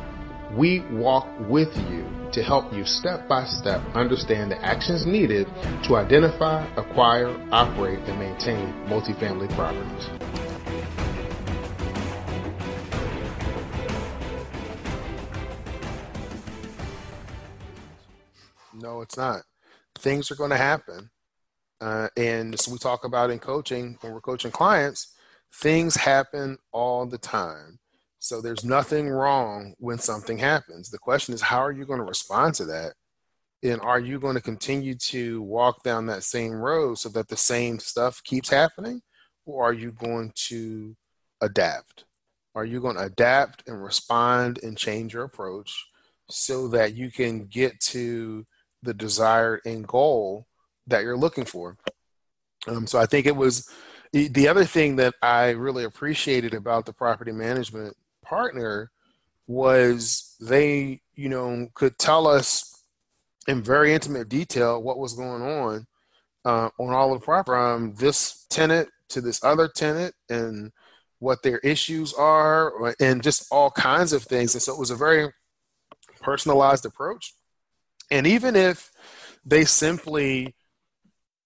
we 0.57 0.79
walk 0.89 1.27
with 1.41 1.69
you 1.87 2.03
to 2.31 2.41
help 2.41 2.73
you 2.73 2.83
step 2.83 3.27
by 3.27 3.45
step 3.45 3.79
understand 3.93 4.49
the 4.49 4.59
actions 4.65 5.05
needed 5.05 5.45
to 5.83 5.97
identify, 5.97 6.65
acquire, 6.75 7.29
operate, 7.51 7.99
and 8.09 8.17
maintain 8.17 8.73
multifamily 8.87 9.53
properties. 9.53 10.22
It's 19.03 19.17
not. 19.17 19.41
Things 19.95 20.31
are 20.31 20.35
going 20.35 20.49
to 20.49 20.57
happen. 20.57 21.09
Uh, 21.79 22.07
and 22.17 22.59
so 22.59 22.71
we 22.71 22.77
talk 22.77 23.05
about 23.05 23.29
in 23.29 23.39
coaching, 23.39 23.97
when 24.01 24.13
we're 24.13 24.21
coaching 24.21 24.51
clients, 24.51 25.13
things 25.61 25.95
happen 25.95 26.57
all 26.71 27.05
the 27.05 27.17
time. 27.17 27.77
So 28.19 28.41
there's 28.41 28.63
nothing 28.63 29.09
wrong 29.09 29.75
when 29.79 29.99
something 29.99 30.37
happens. 30.37 30.89
The 30.89 30.97
question 30.97 31.33
is, 31.33 31.41
how 31.41 31.59
are 31.59 31.73
you 31.73 31.85
going 31.85 31.99
to 31.99 32.05
respond 32.05 32.55
to 32.55 32.65
that? 32.65 32.93
And 33.63 33.81
are 33.81 33.99
you 33.99 34.19
going 34.19 34.35
to 34.35 34.41
continue 34.41 34.95
to 34.95 35.41
walk 35.41 35.83
down 35.83 36.05
that 36.05 36.23
same 36.23 36.53
road 36.53 36.99
so 36.99 37.09
that 37.09 37.27
the 37.27 37.37
same 37.37 37.79
stuff 37.79 38.23
keeps 38.23 38.49
happening? 38.49 39.01
Or 39.45 39.65
are 39.65 39.73
you 39.73 39.91
going 39.91 40.31
to 40.47 40.95
adapt? 41.41 42.05
Are 42.55 42.65
you 42.65 42.79
going 42.79 42.95
to 42.95 43.03
adapt 43.03 43.67
and 43.67 43.83
respond 43.83 44.59
and 44.63 44.77
change 44.77 45.13
your 45.13 45.23
approach 45.23 45.85
so 46.29 46.67
that 46.69 46.95
you 46.95 47.11
can 47.11 47.45
get 47.45 47.79
to 47.81 48.45
the 48.83 48.93
desired 48.93 49.61
end 49.65 49.87
goal 49.87 50.47
that 50.87 51.03
you're 51.03 51.17
looking 51.17 51.45
for? 51.45 51.77
Um, 52.67 52.85
so 52.87 52.99
I 52.99 53.05
think 53.05 53.25
it 53.25 53.35
was 53.35 53.69
the 54.13 54.47
other 54.47 54.63
thing 54.63 54.97
that 54.97 55.15
I 55.23 55.49
really 55.49 55.85
appreciated 55.85 56.53
about 56.53 56.85
the 56.85 56.93
property 56.93 57.31
management 57.31 57.97
partner 58.23 58.91
was 59.47 60.35
they, 60.39 61.01
you 61.15 61.29
know, 61.29 61.67
could 61.73 61.97
tell 61.97 62.27
us 62.27 62.83
in 63.47 63.63
very 63.63 63.93
intimate 63.93 64.29
detail 64.29 64.81
what 64.81 64.99
was 64.99 65.13
going 65.13 65.41
on 65.41 65.87
uh, 66.45 66.69
on 66.79 66.93
all 66.93 67.13
the 67.13 67.19
property 67.19 67.55
from 67.55 67.95
this 67.95 68.45
tenant 68.49 68.87
to 69.09 69.19
this 69.19 69.43
other 69.43 69.67
tenant 69.67 70.13
and 70.29 70.71
what 71.19 71.41
their 71.41 71.57
issues 71.59 72.13
are 72.13 72.93
and 72.99 73.23
just 73.23 73.47
all 73.51 73.71
kinds 73.71 74.13
of 74.13 74.23
things. 74.23 74.53
And 74.53 74.61
so 74.61 74.73
it 74.73 74.79
was 74.79 74.91
a 74.91 74.95
very 74.95 75.31
personalized 76.21 76.85
approach. 76.85 77.33
And 78.13 78.27
even 78.27 78.55
if 78.55 78.91
they 79.43 79.65
simply 79.65 80.53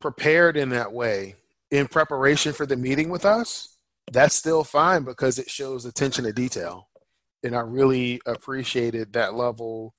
prepared 0.02 0.58
in 0.58 0.68
that 0.70 0.92
way 0.92 1.36
in 1.72 1.88
preparation 1.88 2.52
for 2.52 2.66
the 2.66 2.76
meeting 2.76 3.08
with 3.08 3.24
us, 3.24 3.78
that's 4.12 4.36
still 4.36 4.66
fine 4.66 5.06
because 5.06 5.40
it 5.40 5.50
shows 5.50 5.86
attention 5.86 6.26
to 6.26 6.34
detail. 6.34 6.90
And 7.42 7.56
I 7.56 7.62
really 7.62 8.20
appreciated 8.26 9.14
that 9.14 9.34
level 9.34 9.96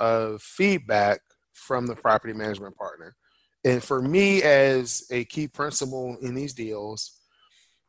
of 0.00 0.40
feedback 0.40 1.20
from 1.52 1.86
the 1.86 1.94
property 1.94 2.32
management 2.32 2.78
partner. 2.78 3.14
And 3.62 3.84
for 3.84 4.00
me, 4.00 4.42
as 4.42 5.04
a 5.10 5.26
key 5.26 5.48
principal 5.48 6.16
in 6.22 6.34
these 6.34 6.54
deals, 6.54 7.20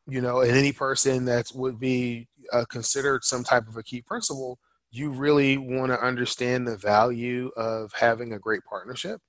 you 0.06 0.20
know, 0.20 0.42
and 0.42 0.52
any 0.52 0.74
person 0.74 1.24
that 1.26 1.46
would 1.56 1.80
be 1.80 2.28
uh, 2.52 2.66
considered 2.66 3.24
some 3.24 3.46
type 3.46 3.70
of 3.70 3.78
a 3.78 3.84
key 3.84 4.02
principal, 4.02 4.60
you 4.92 5.10
really 5.10 5.58
want 5.58 5.92
to 5.92 6.02
understand 6.02 6.68
the 6.68 6.78
value 6.78 7.52
of 7.58 7.92
having 7.94 8.34
a 8.34 8.40
great 8.40 8.64
partnership. 8.64 9.20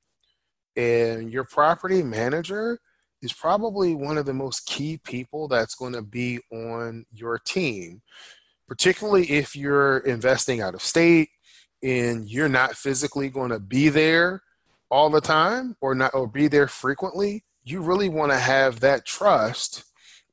And 0.77 1.33
your 1.33 1.45
property 1.45 2.03
manager 2.03 2.79
is 3.23 3.33
probably 3.33 3.95
one 3.95 4.17
of 4.17 4.27
the 4.27 4.35
most 4.35 4.67
key 4.67 5.01
people 5.03 5.49
that's 5.49 5.75
going 5.75 5.93
to 5.95 6.03
be 6.03 6.39
on 6.53 7.05
your 7.13 7.39
team, 7.39 8.01
particularly 8.69 9.29
if 9.31 9.57
you're 9.57 9.99
investing 9.99 10.61
out 10.61 10.75
of 10.75 10.83
state 10.83 11.31
and 11.83 12.29
you're 12.29 12.49
not 12.49 12.77
physically 12.77 13.29
going 13.29 13.51
to 13.51 13.59
be 13.59 13.89
there 13.89 14.43
all 14.91 15.11
the 15.11 15.21
time 15.21 15.77
or 15.81 15.95
not 15.95 16.15
or 16.15 16.29
be 16.29 16.49
there 16.49 16.69
frequently. 16.69 17.45
You 17.65 17.83
really 17.83 18.09
want 18.09 18.33
to 18.33 18.39
have 18.39 18.81
that 18.81 19.05
trust 19.05 19.85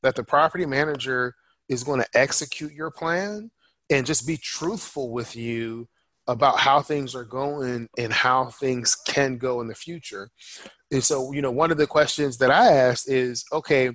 that 0.04 0.16
the 0.16 0.24
property 0.24 0.66
manager 0.66 1.36
is 1.68 1.84
going 1.84 2.00
to 2.00 2.08
execute 2.14 2.72
your 2.72 2.92
plan 2.92 3.50
and 3.90 4.06
just 4.06 4.28
be 4.28 4.38
truthful 4.38 5.12
with 5.12 5.36
you 5.36 5.88
about 6.28 6.60
how 6.60 6.82
things 6.82 7.14
are 7.14 7.24
going 7.24 7.88
and 7.98 8.12
how 8.12 8.46
things 8.46 8.96
can 9.08 9.38
go 9.38 9.62
in 9.62 9.68
the 9.68 9.76
future. 9.76 10.30
And 10.92 11.04
so, 11.04 11.32
you 11.32 11.42
know, 11.42 11.52
one 11.52 11.72
of 11.72 11.78
the 11.78 11.88
questions 11.88 12.38
that 12.38 12.52
I 12.52 12.74
asked 12.74 13.10
is 13.10 13.46
okay, 13.52 13.92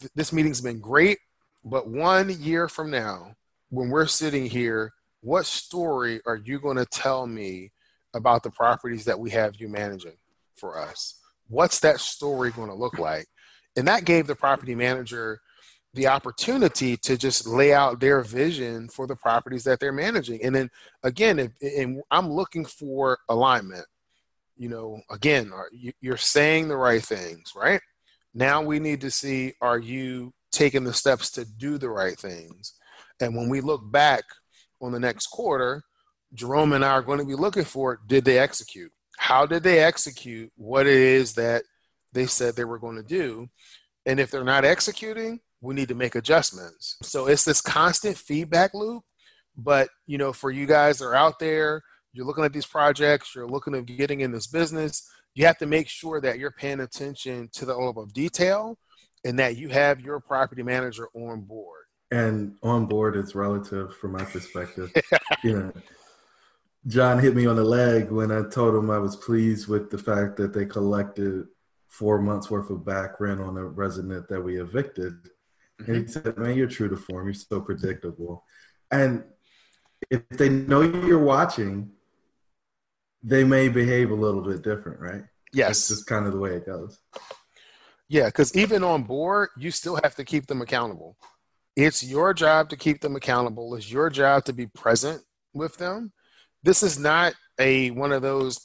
th- 0.00 0.12
this 0.14 0.32
meeting's 0.32 0.60
been 0.60 0.80
great, 0.80 1.18
but 1.64 1.88
one 1.88 2.28
year 2.42 2.68
from 2.68 2.90
now, 2.90 3.34
when 3.70 3.88
we're 3.88 4.06
sitting 4.06 4.46
here, 4.46 4.92
what 5.22 5.46
story 5.46 6.20
are 6.26 6.36
you 6.36 6.60
going 6.60 6.76
to 6.76 6.86
tell 6.86 7.26
me 7.26 7.72
about 8.14 8.42
the 8.42 8.50
properties 8.50 9.04
that 9.06 9.18
we 9.18 9.30
have 9.30 9.56
you 9.56 9.68
managing 9.68 10.16
for 10.56 10.78
us? 10.78 11.18
What's 11.48 11.80
that 11.80 12.00
story 12.00 12.50
going 12.50 12.68
to 12.68 12.74
look 12.74 12.98
like? 12.98 13.26
And 13.76 13.88
that 13.88 14.04
gave 14.04 14.26
the 14.26 14.34
property 14.34 14.74
manager 14.74 15.40
the 15.94 16.06
opportunity 16.06 16.96
to 16.96 17.16
just 17.16 17.46
lay 17.46 17.74
out 17.74 18.00
their 18.00 18.22
vision 18.22 18.88
for 18.88 19.06
the 19.06 19.16
properties 19.16 19.64
that 19.64 19.78
they're 19.78 19.92
managing. 19.92 20.42
And 20.42 20.54
then 20.54 20.70
again, 21.02 21.38
if, 21.38 21.50
and 21.60 22.02
I'm 22.10 22.30
looking 22.30 22.64
for 22.64 23.18
alignment. 23.28 23.84
You 24.56 24.68
know, 24.68 25.00
again, 25.10 25.50
you're 26.00 26.16
saying 26.16 26.68
the 26.68 26.76
right 26.76 27.02
things, 27.02 27.52
right? 27.56 27.80
Now 28.34 28.62
we 28.62 28.78
need 28.78 29.00
to 29.00 29.10
see 29.10 29.54
are 29.60 29.78
you 29.78 30.32
taking 30.50 30.84
the 30.84 30.92
steps 30.92 31.30
to 31.32 31.44
do 31.44 31.78
the 31.78 31.90
right 31.90 32.18
things? 32.18 32.74
And 33.20 33.36
when 33.36 33.48
we 33.48 33.60
look 33.60 33.90
back 33.90 34.24
on 34.80 34.92
the 34.92 35.00
next 35.00 35.28
quarter, 35.28 35.82
Jerome 36.34 36.72
and 36.72 36.84
I 36.84 36.90
are 36.92 37.02
going 37.02 37.18
to 37.18 37.24
be 37.24 37.34
looking 37.34 37.64
for 37.64 38.00
did 38.06 38.24
they 38.24 38.38
execute? 38.38 38.92
How 39.18 39.46
did 39.46 39.62
they 39.62 39.80
execute 39.80 40.50
what 40.56 40.86
it 40.86 40.96
is 40.96 41.34
that 41.34 41.64
they 42.12 42.26
said 42.26 42.54
they 42.54 42.64
were 42.64 42.78
going 42.78 42.96
to 42.96 43.02
do? 43.02 43.48
And 44.06 44.18
if 44.18 44.30
they're 44.30 44.44
not 44.44 44.64
executing, 44.64 45.40
we 45.62 45.74
need 45.74 45.88
to 45.88 45.94
make 45.94 46.14
adjustments. 46.14 46.96
So 47.02 47.26
it's 47.26 47.44
this 47.44 47.62
constant 47.62 48.18
feedback 48.18 48.74
loop. 48.74 49.04
But 49.56 49.88
you 50.06 50.18
know, 50.18 50.32
for 50.32 50.50
you 50.50 50.66
guys 50.66 50.98
that 50.98 51.06
are 51.06 51.14
out 51.14 51.38
there, 51.38 51.82
you're 52.12 52.26
looking 52.26 52.44
at 52.44 52.52
these 52.52 52.66
projects, 52.66 53.34
you're 53.34 53.48
looking 53.48 53.74
at 53.74 53.86
getting 53.86 54.20
in 54.20 54.32
this 54.32 54.46
business, 54.46 55.08
you 55.34 55.46
have 55.46 55.58
to 55.58 55.66
make 55.66 55.88
sure 55.88 56.20
that 56.20 56.38
you're 56.38 56.52
paying 56.52 56.80
attention 56.80 57.48
to 57.54 57.64
the 57.64 57.74
level 57.74 58.02
of 58.02 58.12
detail 58.12 58.76
and 59.24 59.38
that 59.38 59.56
you 59.56 59.68
have 59.68 60.00
your 60.00 60.20
property 60.20 60.62
manager 60.62 61.08
on 61.14 61.42
board. 61.42 61.84
And 62.10 62.56
on 62.62 62.86
board 62.86 63.16
is 63.16 63.34
relative 63.34 63.96
from 63.96 64.12
my 64.12 64.24
perspective. 64.24 64.92
you 65.44 65.58
know, 65.58 65.72
John 66.86 67.18
hit 67.18 67.34
me 67.34 67.46
on 67.46 67.56
the 67.56 67.64
leg 67.64 68.10
when 68.10 68.30
I 68.30 68.42
told 68.48 68.74
him 68.74 68.90
I 68.90 68.98
was 68.98 69.16
pleased 69.16 69.68
with 69.68 69.90
the 69.90 69.96
fact 69.96 70.36
that 70.36 70.52
they 70.52 70.66
collected 70.66 71.46
four 71.88 72.20
months 72.20 72.50
worth 72.50 72.70
of 72.70 72.84
back 72.84 73.20
rent 73.20 73.40
on 73.40 73.56
a 73.56 73.64
resident 73.64 74.28
that 74.28 74.40
we 74.40 74.60
evicted. 74.60 75.14
Mm-hmm. 75.80 75.92
And 75.92 76.02
he 76.02 76.12
said, 76.12 76.38
Man, 76.38 76.56
you're 76.56 76.68
true 76.68 76.88
to 76.88 76.96
form. 76.96 77.26
You're 77.26 77.34
so 77.34 77.60
predictable. 77.60 78.44
And 78.90 79.24
if 80.10 80.28
they 80.30 80.48
know 80.48 80.82
you're 80.82 81.18
watching, 81.18 81.90
they 83.22 83.44
may 83.44 83.68
behave 83.68 84.10
a 84.10 84.14
little 84.14 84.42
bit 84.42 84.62
different, 84.62 85.00
right? 85.00 85.22
Yes. 85.52 85.70
It's 85.70 85.88
just 85.88 86.06
kind 86.06 86.26
of 86.26 86.32
the 86.32 86.38
way 86.38 86.54
it 86.54 86.66
goes. 86.66 86.98
Yeah, 88.08 88.26
because 88.26 88.54
even 88.54 88.84
on 88.84 89.04
board, 89.04 89.50
you 89.56 89.70
still 89.70 89.98
have 90.02 90.14
to 90.16 90.24
keep 90.24 90.46
them 90.46 90.60
accountable. 90.60 91.16
It's 91.76 92.04
your 92.04 92.34
job 92.34 92.68
to 92.70 92.76
keep 92.76 93.00
them 93.00 93.16
accountable. 93.16 93.74
It's 93.74 93.90
your 93.90 94.10
job 94.10 94.44
to 94.44 94.52
be 94.52 94.66
present 94.66 95.22
with 95.54 95.78
them. 95.78 96.12
This 96.62 96.82
is 96.82 96.98
not 96.98 97.34
a 97.58 97.90
one 97.90 98.12
of 98.12 98.22
those 98.22 98.60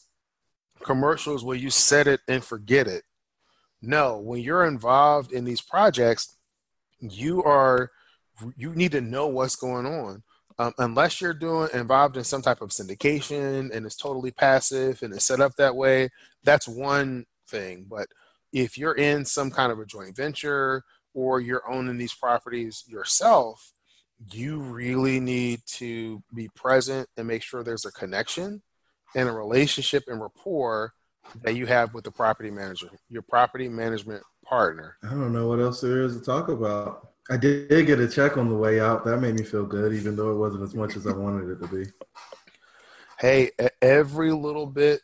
commercials 0.83 1.43
where 1.43 1.55
you 1.55 1.69
set 1.69 2.07
it 2.07 2.19
and 2.27 2.43
forget 2.43 2.87
it. 2.87 3.03
No, 3.81 4.17
when 4.17 4.41
you're 4.41 4.65
involved 4.65 5.31
in 5.31 5.45
these 5.45 5.61
projects, 5.61 6.36
you 6.99 7.43
are 7.43 7.91
you 8.55 8.73
need 8.75 8.91
to 8.91 9.01
know 9.01 9.27
what's 9.27 9.55
going 9.55 9.85
on. 9.85 10.23
Um, 10.59 10.73
unless 10.79 11.21
you're 11.21 11.33
doing 11.33 11.69
involved 11.73 12.17
in 12.17 12.23
some 12.23 12.41
type 12.41 12.61
of 12.61 12.69
syndication 12.69 13.75
and 13.75 13.85
it's 13.85 13.95
totally 13.95 14.31
passive 14.31 15.01
and 15.03 15.13
it's 15.13 15.25
set 15.25 15.39
up 15.39 15.55
that 15.55 15.75
way, 15.75 16.09
that's 16.43 16.67
one 16.67 17.25
thing. 17.47 17.85
But 17.87 18.07
if 18.53 18.77
you're 18.77 18.95
in 18.95 19.23
some 19.23 19.51
kind 19.51 19.71
of 19.71 19.79
a 19.79 19.85
joint 19.85 20.15
venture 20.15 20.83
or 21.13 21.41
you're 21.41 21.69
owning 21.69 21.97
these 21.97 22.13
properties 22.13 22.83
yourself, 22.87 23.71
you 24.31 24.59
really 24.59 25.19
need 25.19 25.61
to 25.67 26.23
be 26.33 26.49
present 26.55 27.07
and 27.17 27.27
make 27.27 27.43
sure 27.43 27.63
there's 27.63 27.85
a 27.85 27.91
connection 27.91 28.61
and 29.15 29.29
a 29.29 29.31
relationship 29.31 30.05
and 30.07 30.19
rapport 30.19 30.93
that 31.43 31.55
you 31.55 31.65
have 31.65 31.93
with 31.93 32.03
the 32.03 32.11
property 32.11 32.49
manager, 32.49 32.89
your 33.09 33.21
property 33.21 33.69
management 33.69 34.23
partner. 34.47 34.97
I 35.03 35.09
don't 35.09 35.33
know 35.33 35.47
what 35.47 35.59
else 35.59 35.81
there 35.81 36.01
is 36.01 36.17
to 36.17 36.23
talk 36.23 36.49
about. 36.49 37.09
I 37.29 37.37
did 37.37 37.87
get 37.87 37.99
a 37.99 38.07
check 38.07 38.37
on 38.37 38.49
the 38.49 38.55
way 38.55 38.79
out. 38.79 39.03
That 39.03 39.17
made 39.17 39.35
me 39.35 39.43
feel 39.43 39.65
good, 39.65 39.93
even 39.93 40.15
though 40.15 40.31
it 40.31 40.37
wasn't 40.37 40.63
as 40.63 40.73
much 40.73 40.95
as 40.95 41.05
I 41.05 41.11
wanted 41.11 41.49
it 41.49 41.61
to 41.61 41.67
be. 41.67 41.91
Hey, 43.19 43.51
every 43.81 44.31
little 44.31 44.65
bit 44.65 45.01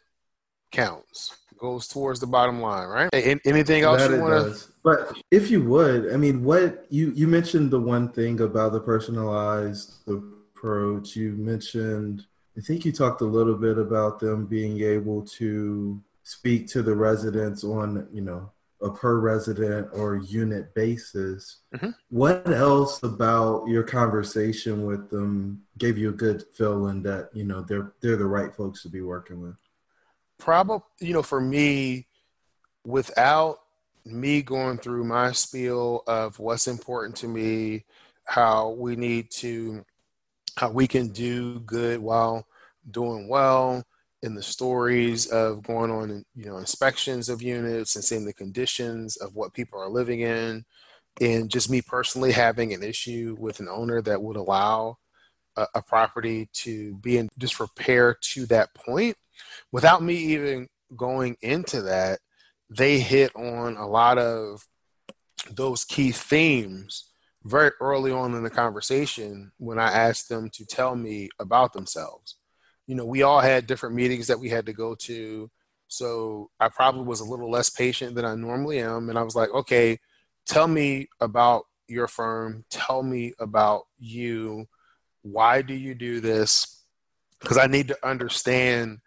counts. 0.72 1.38
Goes 1.58 1.88
towards 1.88 2.20
the 2.20 2.28
bottom 2.28 2.62
line, 2.62 2.88
right? 2.88 3.10
Hey, 3.14 3.40
anything 3.46 3.84
else 3.84 4.02
that 4.02 4.12
you 4.12 4.22
want 4.22 4.54
to? 4.54 4.62
But 4.84 5.18
if 5.32 5.50
you 5.50 5.64
would, 5.64 6.12
I 6.12 6.18
mean, 6.18 6.44
what 6.44 6.86
you 6.90 7.12
you 7.16 7.26
mentioned 7.26 7.72
the 7.72 7.80
one 7.80 8.10
thing 8.10 8.42
about 8.42 8.74
the 8.74 8.82
personalized 8.82 9.94
approach. 10.10 11.16
You 11.16 11.34
mentioned, 11.34 12.26
I 12.58 12.62
think 12.62 12.86
you 12.86 12.92
talked 12.92 13.22
a 13.22 13.26
little 13.26 13.56
bit 13.56 13.78
about 13.78 14.20
them 14.20 14.46
being 14.46 14.82
able 14.82 15.22
to 15.38 16.02
speak 16.24 16.68
to 16.70 16.82
the 16.82 16.96
residents 16.96 17.64
on, 17.64 18.08
you 18.14 18.22
know, 18.22 18.52
a 18.84 18.92
per 18.92 19.20
resident 19.20 19.88
or 19.94 20.18
unit 20.18 20.74
basis. 20.76 21.60
Mm-hmm. 21.76 21.92
What 22.10 22.48
else 22.50 23.02
about 23.02 23.68
your 23.68 23.84
conversation 23.84 24.86
with 24.86 25.10
them 25.10 25.64
gave 25.78 25.98
you 25.98 26.10
a 26.10 26.14
good 26.14 26.44
feeling 26.54 27.02
that 27.04 27.30
you 27.34 27.46
know 27.46 27.62
they're 27.62 27.94
they're 28.02 28.18
the 28.18 28.26
right 28.26 28.54
folks 28.54 28.84
to 28.84 28.90
be 28.90 29.02
working 29.02 29.42
with? 29.42 29.56
Probably, 30.38 30.86
you 31.00 31.14
know, 31.14 31.24
for 31.24 31.40
me, 31.40 32.08
without 32.86 33.60
me 34.06 34.42
going 34.42 34.78
through 34.78 35.06
my 35.06 35.32
spiel 35.32 36.04
of 36.08 36.38
what's 36.40 36.68
important 36.68 37.16
to 37.18 37.28
me, 37.28 37.86
how 38.26 38.72
we 38.72 38.96
need 38.96 39.32
to, 39.32 39.86
how 40.58 40.70
we 40.70 40.88
can 40.88 41.08
do 41.10 41.60
good 41.62 42.00
while 42.00 42.46
doing 42.92 43.30
well, 43.30 43.86
in 44.24 44.34
the 44.34 44.42
stories 44.42 45.28
of 45.28 45.62
going 45.64 45.92
on, 45.92 46.24
you 46.34 46.46
know, 46.46 46.58
inspections 46.58 47.28
of 47.28 47.42
units 47.42 47.96
and 47.96 48.04
seeing 48.04 48.26
the 48.26 48.34
conditions 48.34 49.18
of 49.18 49.36
what 49.36 49.54
people 49.54 49.80
are 49.80 49.90
living 49.90 50.22
in, 50.22 50.64
and 51.20 51.50
just 51.50 51.70
me 51.70 51.82
personally 51.82 52.32
having 52.32 52.74
an 52.74 52.82
issue 52.82 53.36
with 53.38 53.60
an 53.60 53.68
owner 53.68 54.02
that 54.02 54.22
would 54.22 54.38
allow 54.38 54.98
a, 55.58 55.68
a 55.76 55.82
property 55.82 56.50
to 56.54 56.96
be 56.96 57.18
in 57.18 57.30
disrepair 57.38 58.18
to 58.22 58.46
that 58.46 58.74
point, 58.74 59.18
without 59.74 60.02
me 60.02 60.16
even 60.16 60.70
going 60.96 61.36
into 61.42 61.82
that, 61.82 62.20
they 62.70 63.00
hit 63.00 63.36
on 63.36 63.76
a 63.76 63.86
lot 63.86 64.18
of 64.18 64.66
those 65.52 65.84
key 65.84 66.12
themes 66.12 67.10
very 67.44 67.72
early 67.82 68.12
on 68.14 68.34
in 68.36 68.44
the 68.44 68.50
conversation 68.50 69.52
when 69.58 69.78
I 69.78 69.92
asked 69.92 70.30
them 70.30 70.50
to 70.52 70.66
tell 70.66 70.96
me 70.96 71.28
about 71.40 71.74
themselves 71.74 72.38
you 72.94 72.98
know, 72.98 73.06
we 73.06 73.24
all 73.24 73.40
had 73.40 73.66
different 73.66 73.96
meetings 73.96 74.28
that 74.28 74.40
we 74.40 74.50
had 74.50 74.68
to 74.68 74.72
go 74.72 74.94
to. 74.94 75.50
So 75.88 76.52
I 76.60 76.70
probably 76.70 77.02
was 77.02 77.22
a 77.22 77.26
little 77.26 77.50
less 77.50 77.68
patient 77.68 78.14
than 78.14 78.24
I 78.24 78.36
normally 78.36 78.78
am. 78.78 79.10
And 79.10 79.18
I 79.18 79.24
was 79.24 79.36
like, 79.36 79.50
okay, 79.50 79.98
tell 80.46 80.68
me 80.68 81.08
about 81.20 81.64
your 81.88 82.08
firm. 82.08 82.66
Tell 82.70 83.02
me 83.02 83.34
about 83.40 83.86
you. 83.98 84.68
Why 85.24 85.64
do 85.64 85.74
you 85.74 85.96
do 85.96 86.20
this? 86.20 86.84
Because 87.40 87.58
I 87.58 87.66
need 87.66 87.88
to 87.88 87.98
understand 88.08 89.00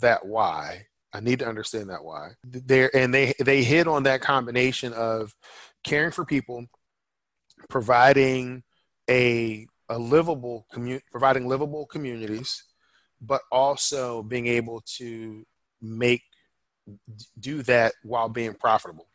that 0.00 0.26
why. 0.26 0.86
I 1.12 1.20
need 1.20 1.38
to 1.38 1.48
understand 1.48 1.88
that 1.90 2.02
why. 2.02 2.30
There 2.42 2.90
and 2.96 3.14
they 3.14 3.34
they 3.38 3.62
hit 3.62 3.86
on 3.86 4.02
that 4.04 4.22
combination 4.22 4.92
of 4.92 5.36
caring 5.84 6.10
for 6.10 6.24
people, 6.24 6.66
providing 7.68 8.64
a 9.08 9.68
a 9.88 9.98
livable 10.00 10.66
community, 10.72 11.04
providing 11.12 11.46
livable 11.46 11.86
communities, 11.86 12.64
but 13.20 13.42
also 13.52 14.22
being 14.22 14.46
able 14.46 14.82
to 14.98 15.44
make 15.80 16.22
do 17.38 17.62
that 17.62 17.92
while 18.02 18.28
being 18.28 18.54
profitable. 18.54 19.06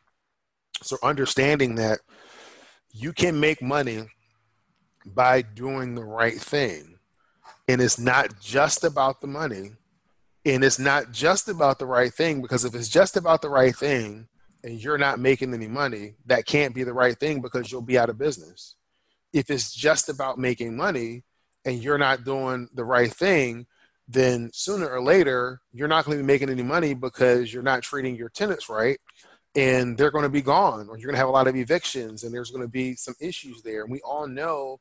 So 0.82 0.98
understanding 1.04 1.76
that 1.76 2.00
you 2.94 3.14
can 3.14 3.40
make 3.40 3.62
money 3.62 4.06
by 5.06 5.42
doing 5.42 5.96
the 5.96 6.04
right 6.04 6.40
thing. 6.40 6.98
And 7.68 7.82
it's 7.82 8.00
not 8.00 8.40
just 8.40 8.84
about 8.84 9.22
the 9.22 9.28
money. 9.28 9.72
And 10.46 10.64
it's 10.64 10.80
not 10.80 11.12
just 11.12 11.50
about 11.50 11.80
the 11.80 11.88
right 11.88 12.14
thing 12.14 12.42
because 12.42 12.66
if 12.66 12.76
it's 12.76 12.90
just 12.90 13.18
about 13.18 13.42
the 13.42 13.50
right 13.50 13.76
thing 13.76 14.28
and 14.64 14.80
you're 14.80 14.98
not 14.98 15.20
making 15.20 15.54
any 15.54 15.68
money, 15.68 16.16
that 16.28 16.46
can't 16.46 16.76
be 16.76 16.84
the 16.84 16.94
right 16.94 17.18
thing 17.18 17.42
because 17.42 17.72
you'll 17.72 17.82
be 17.82 17.98
out 17.98 18.10
of 18.10 18.18
business. 18.18 18.76
If 19.34 19.50
it's 19.50 19.74
just 19.74 20.08
about 20.08 20.38
making 20.38 20.78
money 20.78 21.24
and 21.66 21.82
you're 21.82 21.98
not 21.98 22.24
doing 22.24 22.70
the 22.74 22.86
right 22.86 23.12
thing, 23.12 23.66
then 24.08 24.50
sooner 24.54 24.88
or 24.88 25.02
later 25.02 25.62
you're 25.72 25.88
not 25.88 26.06
going 26.06 26.18
to 26.18 26.24
be 26.24 26.28
making 26.28 26.50
any 26.50 26.64
money 26.64 26.94
because 26.94 27.54
you're 27.54 27.64
not 27.64 27.82
treating 27.82 28.16
your 28.16 28.30
tenants 28.30 28.70
right 28.70 29.00
and 29.56 29.98
they're 29.98 30.12
going 30.12 30.24
to 30.24 30.30
be 30.30 30.42
gone 30.42 30.88
or 30.90 30.98
you're 30.98 31.08
going 31.08 31.16
to 31.16 31.20
have 31.20 31.30
a 31.30 31.32
lot 31.32 31.48
of 31.48 31.56
evictions 31.56 32.24
and 32.24 32.34
there's 32.34 32.52
going 32.52 32.62
to 32.62 32.68
be 32.68 32.96
some 32.96 33.16
issues 33.22 33.62
there. 33.62 33.84
And 33.84 33.92
we 33.92 34.02
all 34.02 34.28
know 34.28 34.80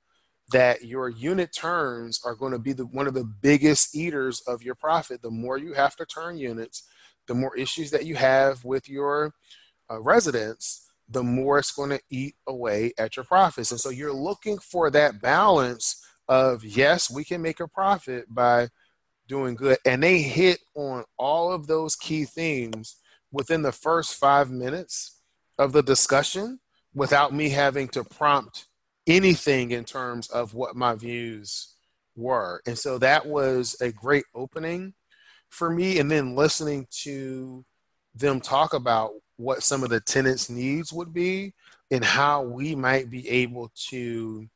that 0.52 0.84
your 0.84 1.08
unit 1.08 1.54
turns 1.54 2.20
are 2.24 2.34
going 2.34 2.52
to 2.52 2.58
be 2.58 2.72
the 2.72 2.84
one 2.86 3.06
of 3.06 3.14
the 3.14 3.24
biggest 3.24 3.94
eaters 3.94 4.42
of 4.46 4.62
your 4.62 4.74
profit. 4.74 5.22
The 5.22 5.30
more 5.30 5.56
you 5.56 5.72
have 5.72 5.96
to 5.96 6.06
turn 6.06 6.36
units 6.36 6.82
the 7.26 7.34
more 7.34 7.56
issues 7.56 7.90
that 7.90 8.04
you 8.04 8.16
have 8.16 8.64
with 8.64 8.88
your 8.88 9.32
uh, 9.90 10.00
residents 10.00 10.90
the 11.08 11.22
more 11.22 11.58
it's 11.58 11.72
going 11.72 11.90
to 11.90 12.00
eat 12.08 12.34
away 12.48 12.90
at 12.96 13.14
your 13.14 13.26
profits. 13.26 13.70
And 13.70 13.78
so 13.78 13.90
you're 13.90 14.12
looking 14.12 14.58
for 14.58 14.90
that 14.90 15.20
balance 15.20 16.02
of 16.28 16.64
yes 16.64 17.10
we 17.10 17.22
can 17.24 17.42
make 17.42 17.60
a 17.60 17.68
profit 17.68 18.24
by 18.34 18.68
doing 19.28 19.54
good. 19.54 19.78
And 19.84 20.02
they 20.02 20.22
hit 20.22 20.60
on 20.74 21.04
all 21.18 21.52
of 21.52 21.66
those 21.66 21.96
key 21.96 22.24
themes 22.24 22.96
within 23.32 23.62
the 23.62 23.72
first 23.72 24.14
five 24.14 24.50
minutes 24.50 25.20
of 25.58 25.72
the 25.72 25.82
discussion 25.82 26.60
without 26.94 27.34
me 27.34 27.48
having 27.48 27.88
to 27.88 28.04
prompt 28.04 28.66
anything 29.06 29.72
in 29.72 29.84
terms 29.84 30.28
of 30.30 30.54
what 30.54 30.76
my 30.76 30.94
views 30.94 31.74
were. 32.16 32.62
And 32.66 32.78
so 32.78 32.98
that 32.98 33.26
was 33.26 33.76
a 33.80 33.90
great 33.90 34.24
opening 34.34 34.94
for 35.48 35.70
me. 35.70 35.98
And 35.98 36.10
then 36.10 36.36
listening 36.36 36.86
to 37.02 37.64
them 38.14 38.40
talk 38.40 38.74
about 38.74 39.12
what 39.36 39.62
some 39.62 39.82
of 39.82 39.90
the 39.90 40.00
tenants' 40.00 40.48
needs 40.48 40.92
would 40.92 41.12
be 41.12 41.52
and 41.90 42.04
how 42.04 42.42
we 42.42 42.74
might 42.74 43.10
be 43.10 43.28
able 43.28 43.70
to 43.88 44.46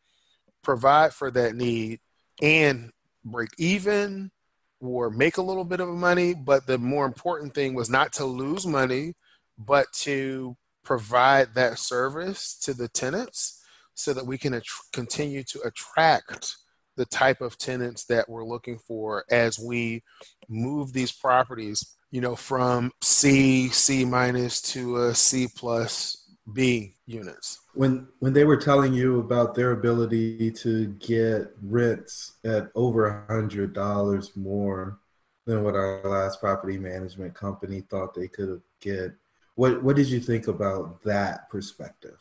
provide 0.62 1.12
for 1.12 1.30
that 1.32 1.56
need 1.56 2.00
and 2.40 2.92
break 3.24 3.48
even 3.58 4.30
or 4.80 5.10
make 5.10 5.36
a 5.36 5.42
little 5.42 5.64
bit 5.64 5.80
of 5.80 5.88
money, 5.88 6.34
but 6.34 6.66
the 6.66 6.78
more 6.78 7.04
important 7.04 7.54
thing 7.54 7.74
was 7.74 7.90
not 7.90 8.12
to 8.12 8.24
lose 8.24 8.66
money, 8.66 9.14
but 9.58 9.86
to 9.92 10.56
provide 10.84 11.54
that 11.54 11.78
service 11.78 12.58
to 12.62 12.72
the 12.74 12.88
tenants 12.88 13.64
so 13.94 14.12
that 14.12 14.26
we 14.26 14.38
can 14.38 14.60
continue 14.92 15.42
to 15.42 15.60
attract 15.62 16.56
the 16.96 17.04
type 17.06 17.40
of 17.40 17.58
tenants 17.58 18.04
that 18.04 18.28
we're 18.28 18.44
looking 18.44 18.78
for 18.78 19.24
as 19.30 19.58
we 19.58 20.02
move 20.48 20.92
these 20.92 21.12
properties, 21.12 21.96
you 22.10 22.20
know, 22.20 22.36
from 22.36 22.92
C, 23.02 23.68
C 23.68 24.04
minus 24.04 24.60
to 24.72 24.96
a 24.96 25.14
C 25.14 25.48
plus 25.54 26.27
B 26.52 26.94
units. 27.06 27.60
When 27.74 28.08
when 28.20 28.32
they 28.32 28.44
were 28.44 28.56
telling 28.56 28.94
you 28.94 29.20
about 29.20 29.54
their 29.54 29.72
ability 29.72 30.50
to 30.52 30.86
get 30.94 31.54
rents 31.62 32.34
at 32.44 32.70
over 32.74 33.06
a 33.06 33.32
hundred 33.32 33.72
dollars 33.72 34.36
more 34.36 34.98
than 35.46 35.62
what 35.62 35.74
our 35.74 36.02
last 36.04 36.40
property 36.40 36.78
management 36.78 37.34
company 37.34 37.80
thought 37.80 38.14
they 38.14 38.28
could 38.28 38.60
get, 38.80 39.14
what 39.54 39.82
what 39.82 39.96
did 39.96 40.08
you 40.08 40.20
think 40.20 40.48
about 40.48 41.02
that 41.04 41.48
perspective? 41.50 42.18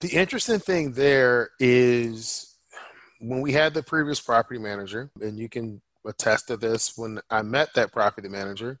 The 0.00 0.10
interesting 0.10 0.58
thing 0.58 0.92
there 0.92 1.50
is 1.58 2.56
when 3.20 3.40
we 3.40 3.52
had 3.52 3.74
the 3.74 3.82
previous 3.82 4.20
property 4.20 4.60
manager, 4.60 5.10
and 5.20 5.38
you 5.38 5.48
can 5.48 5.80
attest 6.06 6.48
to 6.48 6.56
this, 6.56 6.96
when 6.96 7.20
I 7.30 7.42
met 7.42 7.72
that 7.74 7.92
property 7.92 8.28
manager, 8.28 8.80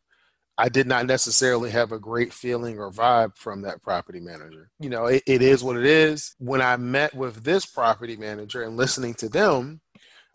I 0.56 0.68
did 0.68 0.86
not 0.86 1.06
necessarily 1.06 1.70
have 1.70 1.90
a 1.90 1.98
great 1.98 2.32
feeling 2.32 2.78
or 2.78 2.90
vibe 2.90 3.36
from 3.36 3.62
that 3.62 3.82
property 3.82 4.20
manager. 4.20 4.70
You 4.78 4.88
know, 4.88 5.06
it, 5.06 5.22
it 5.26 5.42
is 5.42 5.64
what 5.64 5.76
it 5.76 5.84
is. 5.84 6.36
When 6.38 6.62
I 6.62 6.76
met 6.76 7.14
with 7.14 7.42
this 7.42 7.66
property 7.66 8.16
manager 8.16 8.62
and 8.62 8.76
listening 8.76 9.14
to 9.14 9.28
them, 9.28 9.80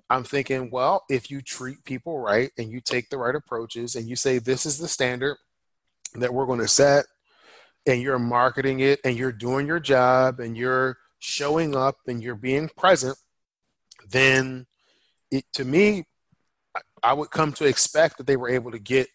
I'm 0.10 0.24
thinking, 0.24 0.72
well, 0.72 1.04
if 1.10 1.32
you 1.32 1.42
treat 1.42 1.86
people 1.86 2.20
right 2.20 2.52
and 2.58 2.70
you 2.70 2.82
take 2.82 3.10
the 3.10 3.18
right 3.18 3.36
approaches 3.36 3.96
and 3.96 4.10
you 4.10 4.16
say, 4.16 4.40
this 4.40 4.66
is 4.66 4.78
the 4.78 4.88
standard 4.88 5.38
that 6.16 6.34
we're 6.34 6.48
going 6.48 6.60
to 6.60 6.68
set, 6.68 7.06
and 7.86 8.02
you're 8.02 8.20
marketing 8.20 8.82
it 8.82 9.00
and 9.06 9.16
you're 9.18 9.32
doing 9.32 9.66
your 9.66 9.80
job 9.80 10.40
and 10.40 10.58
you're 10.58 10.98
showing 11.20 11.76
up 11.76 11.98
and 12.08 12.22
you're 12.22 12.36
being 12.36 12.70
present, 12.78 13.18
then 14.10 14.66
it, 15.32 15.46
to 15.54 15.64
me, 15.64 16.06
I 17.02 17.14
would 17.14 17.32
come 17.32 17.54
to 17.54 17.66
expect 17.66 18.18
that 18.18 18.28
they 18.28 18.38
were 18.38 18.50
able 18.50 18.72
to 18.72 18.80
get 18.80 19.08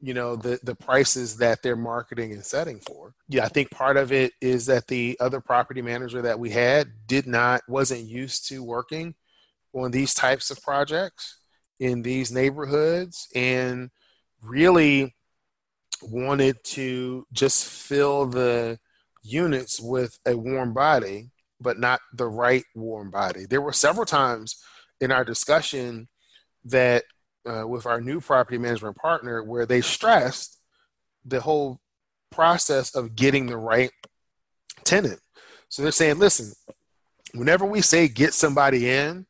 you 0.00 0.14
know 0.14 0.36
the 0.36 0.58
the 0.62 0.74
prices 0.74 1.36
that 1.38 1.62
they're 1.62 1.76
marketing 1.76 2.32
and 2.32 2.44
setting 2.44 2.80
for. 2.80 3.14
Yeah 3.28 3.44
i 3.44 3.48
think 3.48 3.70
part 3.70 3.96
of 3.96 4.12
it 4.12 4.32
is 4.40 4.66
that 4.66 4.86
the 4.88 5.16
other 5.20 5.40
property 5.40 5.82
manager 5.82 6.22
that 6.22 6.38
we 6.38 6.50
had 6.50 6.88
did 7.06 7.26
not 7.26 7.62
wasn't 7.68 8.04
used 8.04 8.48
to 8.48 8.62
working 8.62 9.14
on 9.74 9.90
these 9.90 10.14
types 10.14 10.50
of 10.50 10.62
projects 10.62 11.38
in 11.78 12.02
these 12.02 12.32
neighborhoods 12.32 13.28
and 13.34 13.90
really 14.42 15.14
wanted 16.02 16.56
to 16.64 17.26
just 17.32 17.66
fill 17.66 18.26
the 18.26 18.78
units 19.22 19.80
with 19.80 20.18
a 20.26 20.36
warm 20.36 20.72
body 20.72 21.30
but 21.60 21.78
not 21.78 22.00
the 22.12 22.26
right 22.26 22.64
warm 22.74 23.10
body. 23.10 23.46
There 23.46 23.60
were 23.60 23.72
several 23.72 24.06
times 24.06 24.56
in 25.00 25.10
our 25.10 25.24
discussion 25.24 26.08
that 26.64 27.04
uh, 27.46 27.66
with 27.66 27.86
our 27.86 28.00
new 28.00 28.20
property 28.20 28.58
management 28.58 28.96
partner 28.96 29.42
where 29.42 29.66
they 29.66 29.80
stressed 29.80 30.58
the 31.24 31.40
whole 31.40 31.80
process 32.30 32.94
of 32.94 33.14
getting 33.16 33.46
the 33.46 33.56
right 33.56 33.90
tenant. 34.84 35.20
So 35.68 35.82
they're 35.82 35.92
saying, 35.92 36.18
listen, 36.18 36.52
whenever 37.34 37.64
we 37.64 37.80
say 37.80 38.08
get 38.08 38.34
somebody 38.34 38.90
in, 38.90 39.26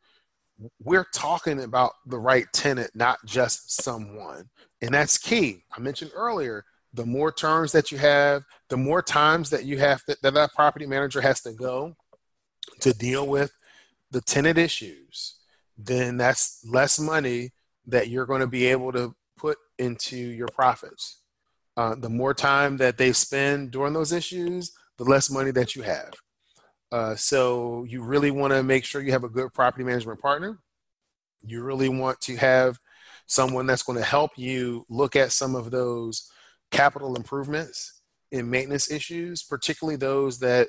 we're 0.82 1.06
talking 1.14 1.62
about 1.62 1.92
the 2.06 2.18
right 2.18 2.46
tenant, 2.52 2.90
not 2.94 3.18
just 3.26 3.82
someone. 3.82 4.48
And 4.80 4.94
that's 4.94 5.18
key. 5.18 5.64
I 5.76 5.80
mentioned 5.80 6.12
earlier, 6.14 6.64
the 6.94 7.04
more 7.04 7.30
terms 7.30 7.72
that 7.72 7.92
you 7.92 7.98
have, 7.98 8.42
the 8.68 8.76
more 8.76 9.02
times 9.02 9.50
that 9.50 9.64
you 9.64 9.78
have 9.78 10.02
to, 10.04 10.16
that 10.22 10.34
that 10.34 10.54
property 10.54 10.86
manager 10.86 11.20
has 11.20 11.42
to 11.42 11.52
go 11.52 11.94
to 12.80 12.92
deal 12.92 13.26
with 13.26 13.52
the 14.10 14.20
tenant 14.22 14.56
issues, 14.56 15.36
then 15.76 16.16
that's 16.16 16.64
less 16.66 16.98
money 16.98 17.52
that 17.86 18.08
you're 18.08 18.26
going 18.26 18.40
to 18.40 18.46
be 18.46 18.66
able 18.66 18.92
to 18.92 19.14
put 19.36 19.58
into 19.78 20.16
your 20.16 20.48
profits. 20.48 21.20
Uh, 21.76 21.94
the 21.94 22.08
more 22.08 22.32
time 22.32 22.78
that 22.78 22.96
they 22.96 23.12
spend 23.12 23.70
during 23.70 23.92
those 23.92 24.12
issues, 24.12 24.72
the 24.96 25.04
less 25.04 25.30
money 25.30 25.50
that 25.50 25.76
you 25.76 25.82
have. 25.82 26.12
Uh, 26.90 27.14
so 27.14 27.84
you 27.88 28.02
really 28.02 28.30
want 28.30 28.52
to 28.52 28.62
make 28.62 28.84
sure 28.84 29.02
you 29.02 29.12
have 29.12 29.24
a 29.24 29.28
good 29.28 29.52
property 29.52 29.84
management 29.84 30.20
partner. 30.20 30.58
You 31.42 31.62
really 31.62 31.88
want 31.88 32.20
to 32.22 32.36
have 32.36 32.78
someone 33.26 33.66
that's 33.66 33.82
going 33.82 33.98
to 33.98 34.04
help 34.04 34.32
you 34.36 34.86
look 34.88 35.16
at 35.16 35.32
some 35.32 35.54
of 35.54 35.70
those 35.70 36.30
capital 36.70 37.16
improvements 37.16 38.00
and 38.32 38.50
maintenance 38.50 38.90
issues, 38.90 39.42
particularly 39.42 39.96
those 39.96 40.38
that 40.38 40.68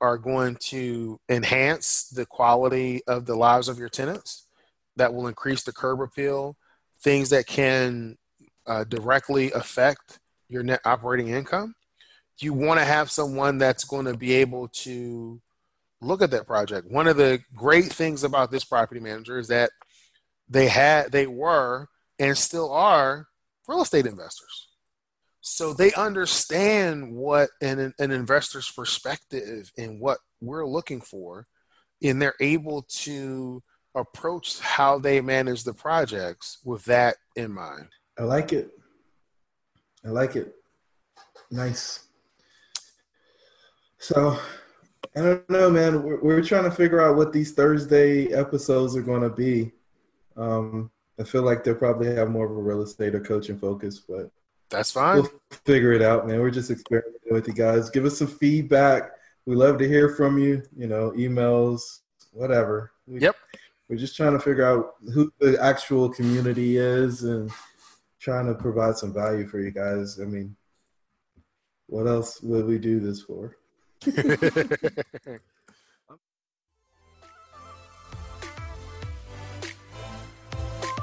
are 0.00 0.18
going 0.18 0.56
to 0.56 1.18
enhance 1.28 2.08
the 2.08 2.26
quality 2.26 3.02
of 3.06 3.26
the 3.26 3.34
lives 3.34 3.68
of 3.68 3.78
your 3.78 3.88
tenants 3.88 4.45
that 4.96 5.12
will 5.12 5.26
increase 5.26 5.62
the 5.62 5.72
curb 5.72 6.00
appeal, 6.00 6.56
things 7.00 7.30
that 7.30 7.46
can 7.46 8.16
uh, 8.66 8.84
directly 8.84 9.52
affect 9.52 10.18
your 10.48 10.62
net 10.62 10.80
operating 10.84 11.28
income. 11.28 11.74
You 12.38 12.52
want 12.52 12.80
to 12.80 12.84
have 12.84 13.10
someone 13.10 13.58
that's 13.58 13.84
going 13.84 14.06
to 14.06 14.16
be 14.16 14.34
able 14.34 14.68
to 14.68 15.40
look 16.00 16.22
at 16.22 16.30
that 16.32 16.46
project. 16.46 16.90
One 16.90 17.06
of 17.06 17.16
the 17.16 17.40
great 17.54 17.86
things 17.86 18.24
about 18.24 18.50
this 18.50 18.64
property 18.64 19.00
manager 19.00 19.38
is 19.38 19.48
that 19.48 19.70
they 20.48 20.68
had, 20.68 21.12
they 21.12 21.26
were, 21.26 21.88
and 22.18 22.36
still 22.36 22.70
are 22.72 23.26
real 23.66 23.82
estate 23.82 24.06
investors. 24.06 24.68
So 25.40 25.72
they 25.72 25.92
understand 25.94 27.14
what 27.14 27.50
an, 27.60 27.94
an 27.98 28.10
investor's 28.10 28.70
perspective 28.70 29.70
and 29.78 30.00
what 30.00 30.18
we're 30.40 30.66
looking 30.66 31.00
for, 31.00 31.46
and 32.02 32.20
they're 32.20 32.34
able 32.40 32.82
to 32.82 33.62
approach 33.96 34.60
how 34.60 34.98
they 34.98 35.20
manage 35.20 35.64
the 35.64 35.72
projects 35.72 36.58
with 36.64 36.84
that 36.84 37.16
in 37.34 37.52
mind. 37.52 37.88
I 38.18 38.22
like 38.22 38.52
it. 38.52 38.70
I 40.04 40.10
like 40.10 40.36
it. 40.36 40.54
Nice. 41.50 42.04
So, 43.98 44.38
I 45.16 45.20
don't 45.20 45.50
know, 45.50 45.70
man. 45.70 46.02
We're, 46.02 46.20
we're 46.20 46.42
trying 46.42 46.64
to 46.64 46.70
figure 46.70 47.00
out 47.00 47.16
what 47.16 47.32
these 47.32 47.52
Thursday 47.52 48.32
episodes 48.32 48.94
are 48.94 49.02
going 49.02 49.22
to 49.22 49.30
be. 49.30 49.72
Um, 50.36 50.90
I 51.18 51.24
feel 51.24 51.42
like 51.42 51.64
they'll 51.64 51.74
probably 51.74 52.14
have 52.14 52.30
more 52.30 52.44
of 52.44 52.52
a 52.52 52.60
real 52.60 52.82
estate 52.82 53.14
or 53.14 53.20
coaching 53.20 53.58
focus, 53.58 53.98
but 53.98 54.30
that's 54.68 54.90
fine. 54.90 55.16
We'll 55.16 55.30
figure 55.64 55.92
it 55.92 56.02
out, 56.02 56.26
man. 56.26 56.40
We're 56.40 56.50
just 56.50 56.70
experimenting 56.70 57.32
with 57.32 57.48
you 57.48 57.54
guys. 57.54 57.88
Give 57.88 58.04
us 58.04 58.18
some 58.18 58.26
feedback. 58.26 59.12
We 59.46 59.54
love 59.56 59.78
to 59.78 59.88
hear 59.88 60.10
from 60.10 60.38
you. 60.38 60.62
You 60.76 60.88
know, 60.88 61.12
emails, 61.12 62.00
whatever. 62.32 62.92
We, 63.06 63.20
yep. 63.20 63.36
We're 63.88 63.96
just 63.96 64.16
trying 64.16 64.32
to 64.32 64.40
figure 64.40 64.64
out 64.66 64.94
who 65.14 65.32
the 65.38 65.62
actual 65.62 66.08
community 66.08 66.76
is 66.76 67.22
and 67.22 67.50
trying 68.20 68.46
to 68.46 68.54
provide 68.54 68.96
some 68.96 69.14
value 69.14 69.46
for 69.46 69.60
you 69.60 69.70
guys. 69.70 70.18
I 70.20 70.24
mean, 70.24 70.56
what 71.86 72.08
else 72.08 72.42
would 72.42 72.66
we 72.66 72.78
do 72.78 72.98
this 72.98 73.22
for? 73.22 73.56
if 74.04 74.18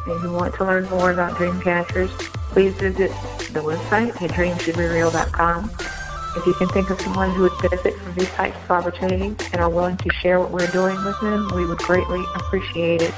you 0.07 0.31
want 0.31 0.53
to 0.55 0.65
learn 0.65 0.89
more 0.89 1.11
about 1.11 1.37
Dreamcatchers, 1.37 2.09
please 2.51 2.73
visit 2.73 3.11
the 3.53 3.61
website 3.61 4.21
at 4.21 4.31
dreamshouldebereal.com. 4.31 5.92
If 6.35 6.47
you 6.47 6.53
can 6.55 6.67
think 6.69 6.89
of 6.89 6.99
someone 6.99 7.29
who 7.31 7.43
would 7.43 7.57
benefit 7.61 7.93
from 7.95 8.13
these 8.15 8.29
types 8.31 8.57
of 8.63 8.71
opportunities 8.71 9.35
and 9.51 9.61
are 9.61 9.69
willing 9.69 9.97
to 9.97 10.09
share 10.13 10.39
what 10.39 10.49
we're 10.51 10.67
doing 10.67 10.95
with 11.05 11.19
them, 11.21 11.47
we 11.53 11.65
would 11.65 11.77
greatly 11.77 12.23
appreciate 12.35 13.03
it. 13.03 13.13